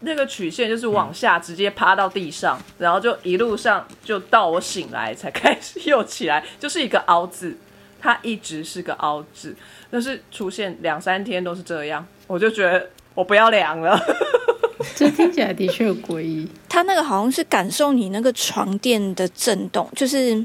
[0.00, 7.56] 那个曲线就是往下直接趴到地上，然后就一路上就到我醒来才开始又起来，就是一个凹字，
[8.00, 9.54] 它一直是个凹字，
[9.90, 14.00] 但是出现两三天都是这样，我就觉得我不要量了。
[14.96, 16.48] 这听起来的确有诡异。
[16.68, 20.42] 他那个好像是感受你那个床垫的震动，就是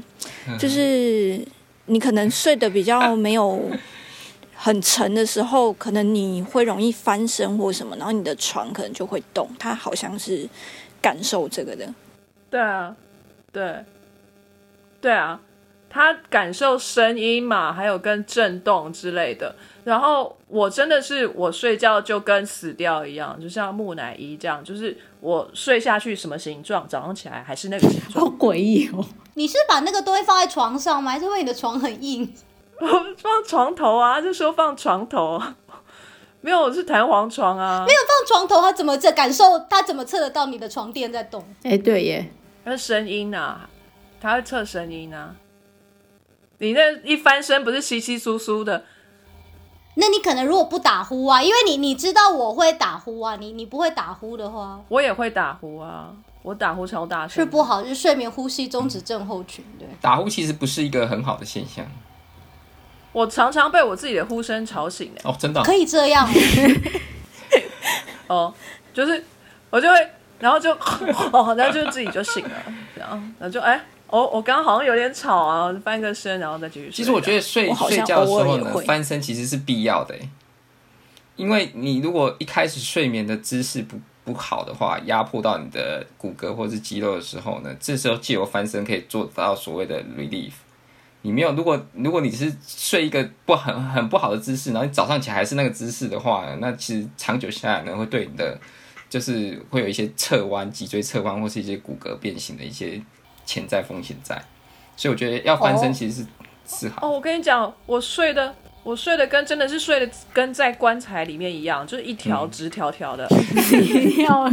[0.58, 1.40] 就是
[1.86, 3.70] 你可能睡得比较没有
[4.54, 9.48] 很沉的时候，可能你会容易翻身或什么，然后你的床可能就会动。
[9.58, 10.46] 他好像是
[11.00, 11.94] 感受这个的。
[12.50, 12.94] 对啊，
[13.52, 13.84] 对，
[15.00, 15.40] 对啊，
[15.88, 19.54] 他感受声音嘛，还有跟震动之类的。
[19.84, 28.38] 然后我真的是我睡觉就跟死掉一样，就像木乃伊这样，就是我睡下去什么形状，早上起来还是那个形状 好状。
[28.38, 29.04] 诡异哦！
[29.34, 31.12] 你是把那个东西放在床上吗？
[31.12, 32.34] 还是因为你的床很硬？
[32.80, 35.56] 我放床头啊，就说放床头啊，
[36.42, 37.92] 没有，我是弹簧床啊没。
[37.92, 39.44] 有放床头，他怎么这感受？
[39.70, 41.42] 他怎么测得到你的床垫在动？
[41.62, 42.30] 哎，对耶，
[42.64, 43.68] 那声音啊，
[44.20, 45.34] 他会测声音啊。
[46.58, 48.84] 你那一翻身不是稀稀疏疏的，
[49.94, 56.10] 那你可能如果不打呼啊，因为你你知道我会打呼啊，你你不会打呼的话我也会打呼啊，
[56.42, 57.44] 我打呼超大声的。
[57.44, 59.64] 是不好，就是睡眠呼吸中止症候群。
[59.78, 61.84] 对，打呼其实不是一个很好的现象
[63.12, 65.20] 我常常被我自己的呼声吵醒的。
[65.24, 66.28] 哦，真的哦、可以这样。
[68.28, 68.52] 哦，
[68.92, 69.24] 就是
[69.70, 70.70] 我就会，然后就
[71.32, 72.50] 哦，然后就自己就醒了，
[72.94, 76.92] 然后然后就哎，哦，我刚刚好像有点吵啊，翻个身，然后再继续睡。
[76.92, 80.28] 其实我觉得睡睡觉的时候呢，翻身其实是必要的欸，
[81.34, 90.52] 因为你如果一开始睡眠的姿势不不好的话，压迫到你的骨骼或是肌肉的时候呢，这时候借由翻身可以做到所谓的 relief。
[91.22, 98.56] 你没有，如果如果你是睡一个不很很不好的姿势，然后你早上起来还是那个姿势的话，那其实长久下来呢，会对你的
[99.10, 103.02] 就是会有一些侧弯、脊椎侧弯或是一些骨骼变形的一些
[103.46, 104.36] 潜在风险在。
[104.96, 106.26] 所以我觉得要翻身哦其实是、
[106.80, 107.06] 是好。
[107.06, 113.26] 哦，我跟你讲，我睡的，我睡的跟真的是睡的跟在棺材里面一样，就是一条直条条的。
[113.70, 114.48] 你一定要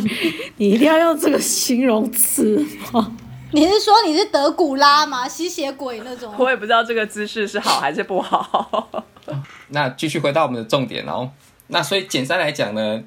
[0.57, 3.17] 你一定要用这个形容词吗？
[3.51, 5.27] 你是说你是德古拉吗？
[5.27, 6.33] 吸血鬼那种？
[6.37, 9.05] 我也不知道这个姿势是好还是不好。
[9.69, 11.31] 那继续回到我们的重点哦。
[11.67, 13.03] 那所以简单来讲呢，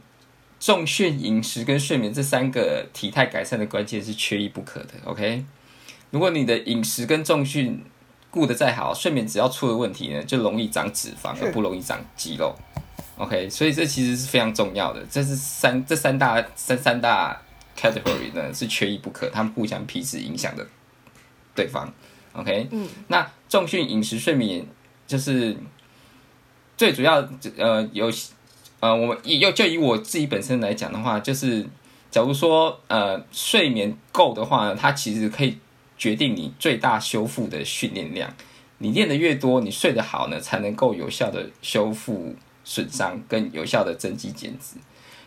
[0.58, 4.94] 重训、饮食跟睡眠这三个体态改善的关键是缺一不可的。
[5.04, 5.44] OK，
[6.16, 7.84] 如果你的饮食跟重训
[8.30, 12.56] 顾得再好，睡眠只要出了问题呢，就容易长脂肪，而不容易长肌肉。
[13.18, 15.04] OK，所以这其实是非常重要的。
[15.10, 17.38] 这是三这三大三三大
[17.78, 20.66] category 呢是缺一不可，他们互相彼此影响的
[21.54, 21.92] 对方。
[22.32, 24.66] OK，嗯，那重训、饮食、睡眠
[25.06, 25.54] 就是
[26.78, 28.10] 最主要，呃，有
[28.80, 31.66] 呃，我们以又就以我自己本身来讲的话，就是
[32.10, 35.58] 假如说呃睡眠够的话呢，它其实可以
[35.96, 38.34] 决定你最大修复的训练量。
[38.78, 44.76] 你练得越多，你睡得好呢，才能够有效的修复损伤，跟有效的增肌减脂。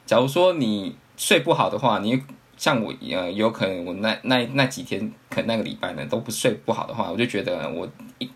[0.06, 2.22] 假如说你睡不好的话，你
[2.58, 7.90] 像我呃，有可能我那那那几天，可能那个礼拜呢都不睡不好的话，我就觉得我
[8.20, 8.30] 一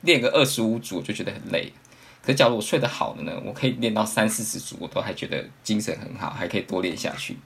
[0.00, 1.70] 练个二十五组，就觉得很累。
[2.22, 7.36] 可假如我睡得好的呢，我可以练到三四十组，我都还觉得精神很好，还可以多练下去。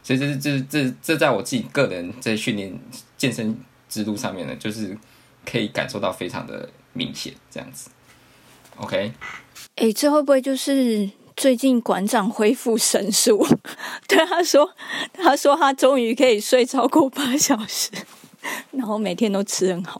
[0.00, 2.72] 所以这是这这这在我自己个人在训练
[3.16, 3.58] 健身
[3.88, 4.96] 制度上面呢，就是
[5.44, 7.90] 可以感受到非常的明显，这样子。
[8.76, 9.12] OK，
[9.76, 13.44] 诶，这会不会就是最近馆长恢复神速？
[14.06, 14.70] 对他说，
[15.12, 17.90] 他说他终于可以睡超过八小时，
[18.70, 19.98] 然后每天都吃很好。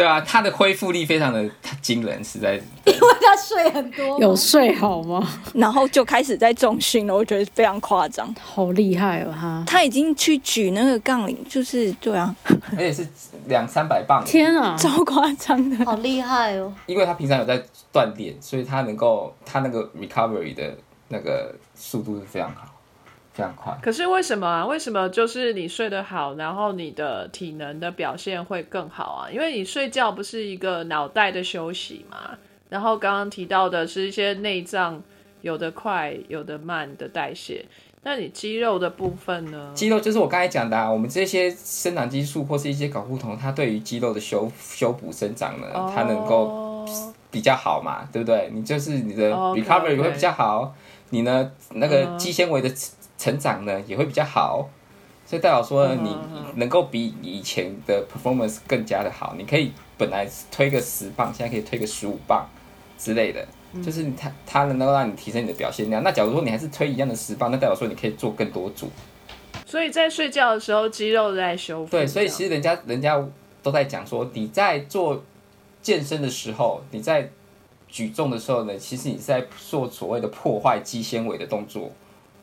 [0.00, 1.46] 对啊，他的恢复力非常的
[1.82, 2.54] 惊人，实在。
[2.86, 4.18] 因为他睡很多。
[4.18, 5.22] 有睡好吗？
[5.52, 8.34] 然后就开始在重训了，我觉得非常夸张。
[8.40, 9.62] 好厉害哦，他！
[9.66, 12.34] 他已经去举那个杠铃，就是对啊，
[12.72, 13.06] 而且是
[13.46, 15.84] 两三百磅，天啊，超夸张的。
[15.84, 16.72] 好厉害哦！
[16.86, 20.74] 因为他平常有在锻炼，所以他能够他那个 recovery 的
[21.08, 22.69] 那个速度是非常好，
[23.32, 23.78] 非常快。
[23.82, 24.66] 可是为什么啊？
[24.66, 29.30] 为什么就是你睡得好，然后你的体能的表现会更好啊？
[29.30, 32.38] 因为你睡觉不是一个脑袋的休息嘛。
[32.68, 35.02] 然后刚刚提到的是一些内脏
[35.40, 37.64] 有的快有的慢的代谢，
[38.04, 39.72] 那你肌肉的部分呢？
[39.74, 48.50] 肌肉就是我刚才讲的、啊，我们这些生长激素或是一些睾固酮，它对于肌肉的修修补生长呢，它能够哦比较好嘛，对不对？
[48.52, 50.72] 你就是你的哦 OK，recovery OK 会比较好，
[51.08, 52.70] 你呢那个嗯肌纤维的
[53.20, 54.66] 成成长呢也会比较好，
[55.26, 59.34] 所以代表说你嗯能够比以前的 performance 更加的好。
[59.36, 62.48] 你可以本来推个十磅，现在可以推个十五磅
[62.98, 66.02] 之类的，嗯就是你它它能够让你提升你的表现量。
[66.02, 68.90] 那假如说你还是推一样的十磅，那代表说你可以做更多组。
[69.66, 71.90] 所以在睡觉的时候，肌肉在修复。
[71.90, 73.22] 对，所以其实人家人家
[73.62, 75.22] 都在讲说，你在做
[75.82, 77.30] 健身的时候，你在
[77.86, 81.92] 举重的时候呢，其实你是在做所谓的破坏肌纤维的动作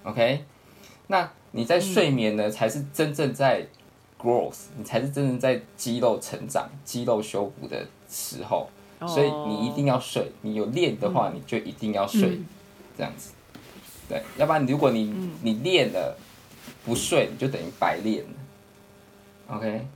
[0.04, 0.46] ，OK？
[1.08, 3.66] 那你在睡眠呢，才是真正在
[4.20, 8.70] growth，你才是真正在肌肉成长、肌肉修补的时候，
[9.08, 10.32] 所以你一定要睡。
[10.42, 12.40] 你有练的话，你就一定要睡，
[12.98, 13.32] 这样子。
[14.10, 16.18] 对，要不然如果你、你练了
[16.86, 19.56] 不睡，你就等于白练了。
[19.56, 19.88] OK，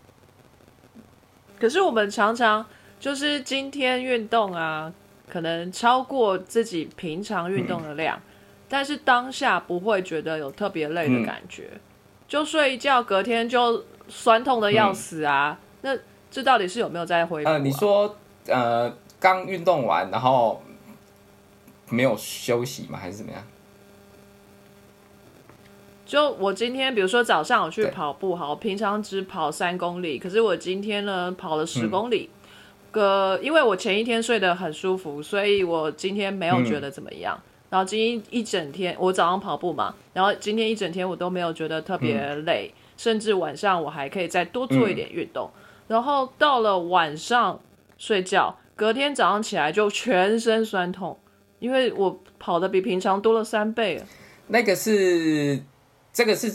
[1.59, 2.65] 可是我们常常
[2.99, 4.93] 就是今天运动啊，
[5.27, 8.21] 可能超过自己平常运动的量，
[8.71, 11.71] 但是当下不会觉得有特别累的感觉，
[12.25, 15.59] 就睡一觉，隔天就酸痛的要死啊。
[15.81, 15.93] 那
[16.31, 17.51] 这到底是有没有在恢复、啊？
[17.51, 18.15] 呃，你说
[18.47, 20.63] 呃刚运动完，然后
[21.89, 22.97] 没有休息吗？
[22.97, 23.43] 还是怎么样？
[26.05, 32.29] 就我今天，比如说早上我去跑步，好，平常只跑三公里，可是我今天呢跑了十嗯公里。
[32.91, 37.37] 个、因为我前一天睡得很舒服，所以我今天没有觉得怎么样。
[37.71, 45.49] 然后今天一整天，我早上跑步嘛，然后今天一整天我都没有觉得特别累，甚至晚上我还可以再多做一点运动。
[45.87, 47.61] 然后到了晚上
[47.97, 51.17] 睡觉，隔天早上起来就全身酸痛，
[51.59, 54.05] 因为我跑的比平常多了三倍了。
[54.47, 55.63] 那个是
[56.11, 56.53] 这个是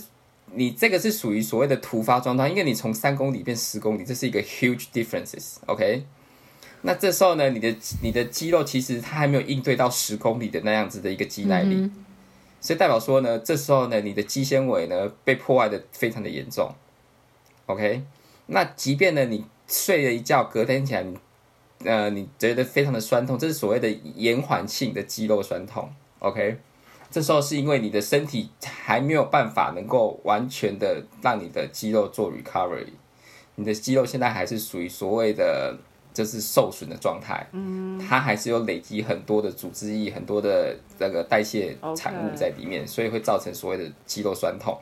[0.53, 6.03] 你这个是属于所谓的突发状态，因为你从三公里变十公里，这是一个 huge differences，OK？、
[6.87, 11.91] 那这时候呢，你的你的肌肉其实它还没有应对到十公里的那样子的一个肌耐力，
[12.61, 16.73] 所以代表说呢，这时候呢，你的肌纤维呢被破坏的非常的严重
[17.67, 18.03] ，OK？
[18.47, 21.19] 那即便呢你睡了一觉，隔天起来你
[21.85, 26.59] 呃你觉得非常的酸痛，这是所谓的延缓性的肌肉酸痛，OK？
[27.11, 32.93] 这时候是因为你的身体还没有办法能够完全的让你的肌肉做 recovery，
[33.57, 35.77] 你的肌肉现在还是属于所谓的
[36.17, 44.75] 就是受损的状态，嗯，它还是有累积很多的组织液、很多的那个代谢产物在里面所以会造成所谓的肌肉酸痛。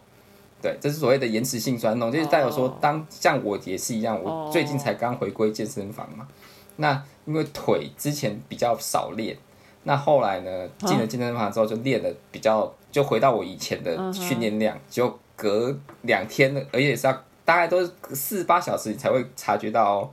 [0.62, 6.28] 对，这是所谓的延迟性酸痛，就是代表说哦，当像我也是一样，我哦最近才刚回归健身房嘛，
[6.76, 9.36] 那因为腿之前比较少练，
[9.82, 20.10] 那后来呢，进了健身房之后就练的比较，就回到我以前的训练量，就隔两天，而且是要大概都是四十八小时你才会察觉到哦。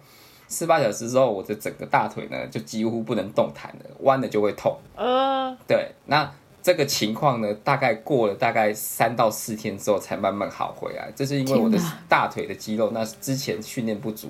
[0.51, 4.77] 四八小时之后，我的整个大腿呢就几乎不能动弹了，弯了就会痛。
[4.95, 6.29] 呃，对，那
[6.61, 11.11] 这个情况呢，大概过了大概三到四天之后才慢慢好回来。
[11.15, 11.79] 这是因为我的
[12.09, 14.29] 大腿的肌肉那之前训练不足，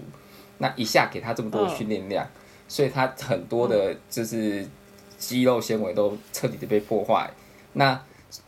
[0.60, 2.26] 那一下给他这么多的训练量，
[2.68, 4.66] 所以他很多的就是
[5.18, 7.30] 肌肉纤维都彻底的被破坏。
[7.74, 8.00] 那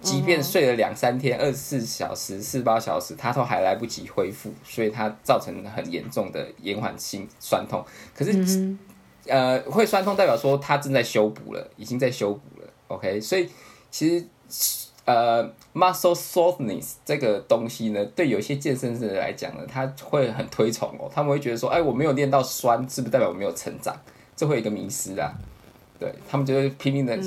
[0.02, 7.84] 即便睡了两三天、二十四小时、四十八小时，他都还来不及恢复，所以他造成很严重的延缓性酸痛。
[8.16, 8.76] 可是
[9.26, 12.68] 呃，会酸痛代表说他正在修补了，已经在修补了。
[12.88, 13.50] OK，所以
[13.90, 14.26] 其实
[15.06, 23.96] 呃，muscle softness 这个东西呢，对有些健身者来讲呢，他会很推崇哦，他们会觉得说，哎，我没有练到酸，是不是代表我没有成长？
[24.36, 25.34] 这会有一个迷失啊。
[26.00, 27.18] 对他们就会拼命的，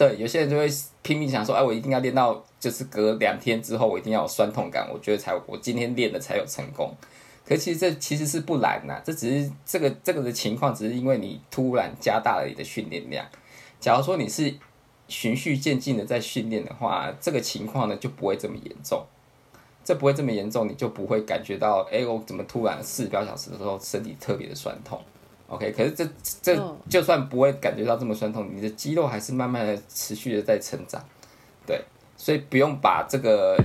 [0.00, 0.66] 对，有些人就会
[1.02, 6.90] 拼命想说，哎，我一定要练到，就是隔两天之后，我一定要有酸痛感，我觉得才我今天练的才有成功。
[7.46, 13.26] 可其实这其实是不难呐、这只是这个这个的情况，只是因为你突然加大了你的训练量。
[13.78, 14.54] 假如说你是
[15.06, 19.04] 循序渐进的在训练的话，这个情况呢就不会这么严重。
[19.84, 24.98] 这不会这么严重，你就不会感觉到，哎、我怎么突然四十八小时的时候身体特别的酸痛
[25.50, 26.08] ？OK，可是这
[26.40, 31.04] 这嗯就算不会感觉到这么酸痛，你的肌肉还是慢慢的持续的在成长。
[31.66, 31.84] 对，
[32.16, 33.56] 所以不用把这个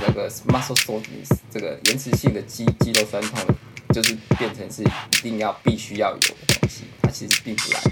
[0.00, 3.54] 这个 muscle soreness 这个延迟性的肌肌肉酸痛，
[3.92, 4.88] 就是变成是一
[5.22, 7.82] 定要必须要有的东西，它其实并不然。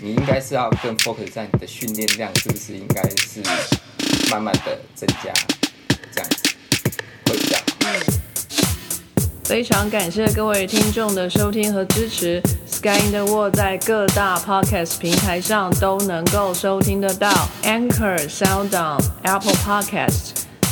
[0.00, 3.42] 你应该是要更 focus 在你的训练量是不是应该是
[4.30, 5.32] 慢慢的增加，
[6.12, 6.54] 这样子
[7.26, 8.23] 会比较好。
[9.44, 12.40] 非常感谢各位听众的收听和支持。
[12.66, 17.30] Sky in the World 在各大 Podcast 平台上都能够收听得到
[17.62, 20.43] ，Anchor、SoundOn、Apple Podcast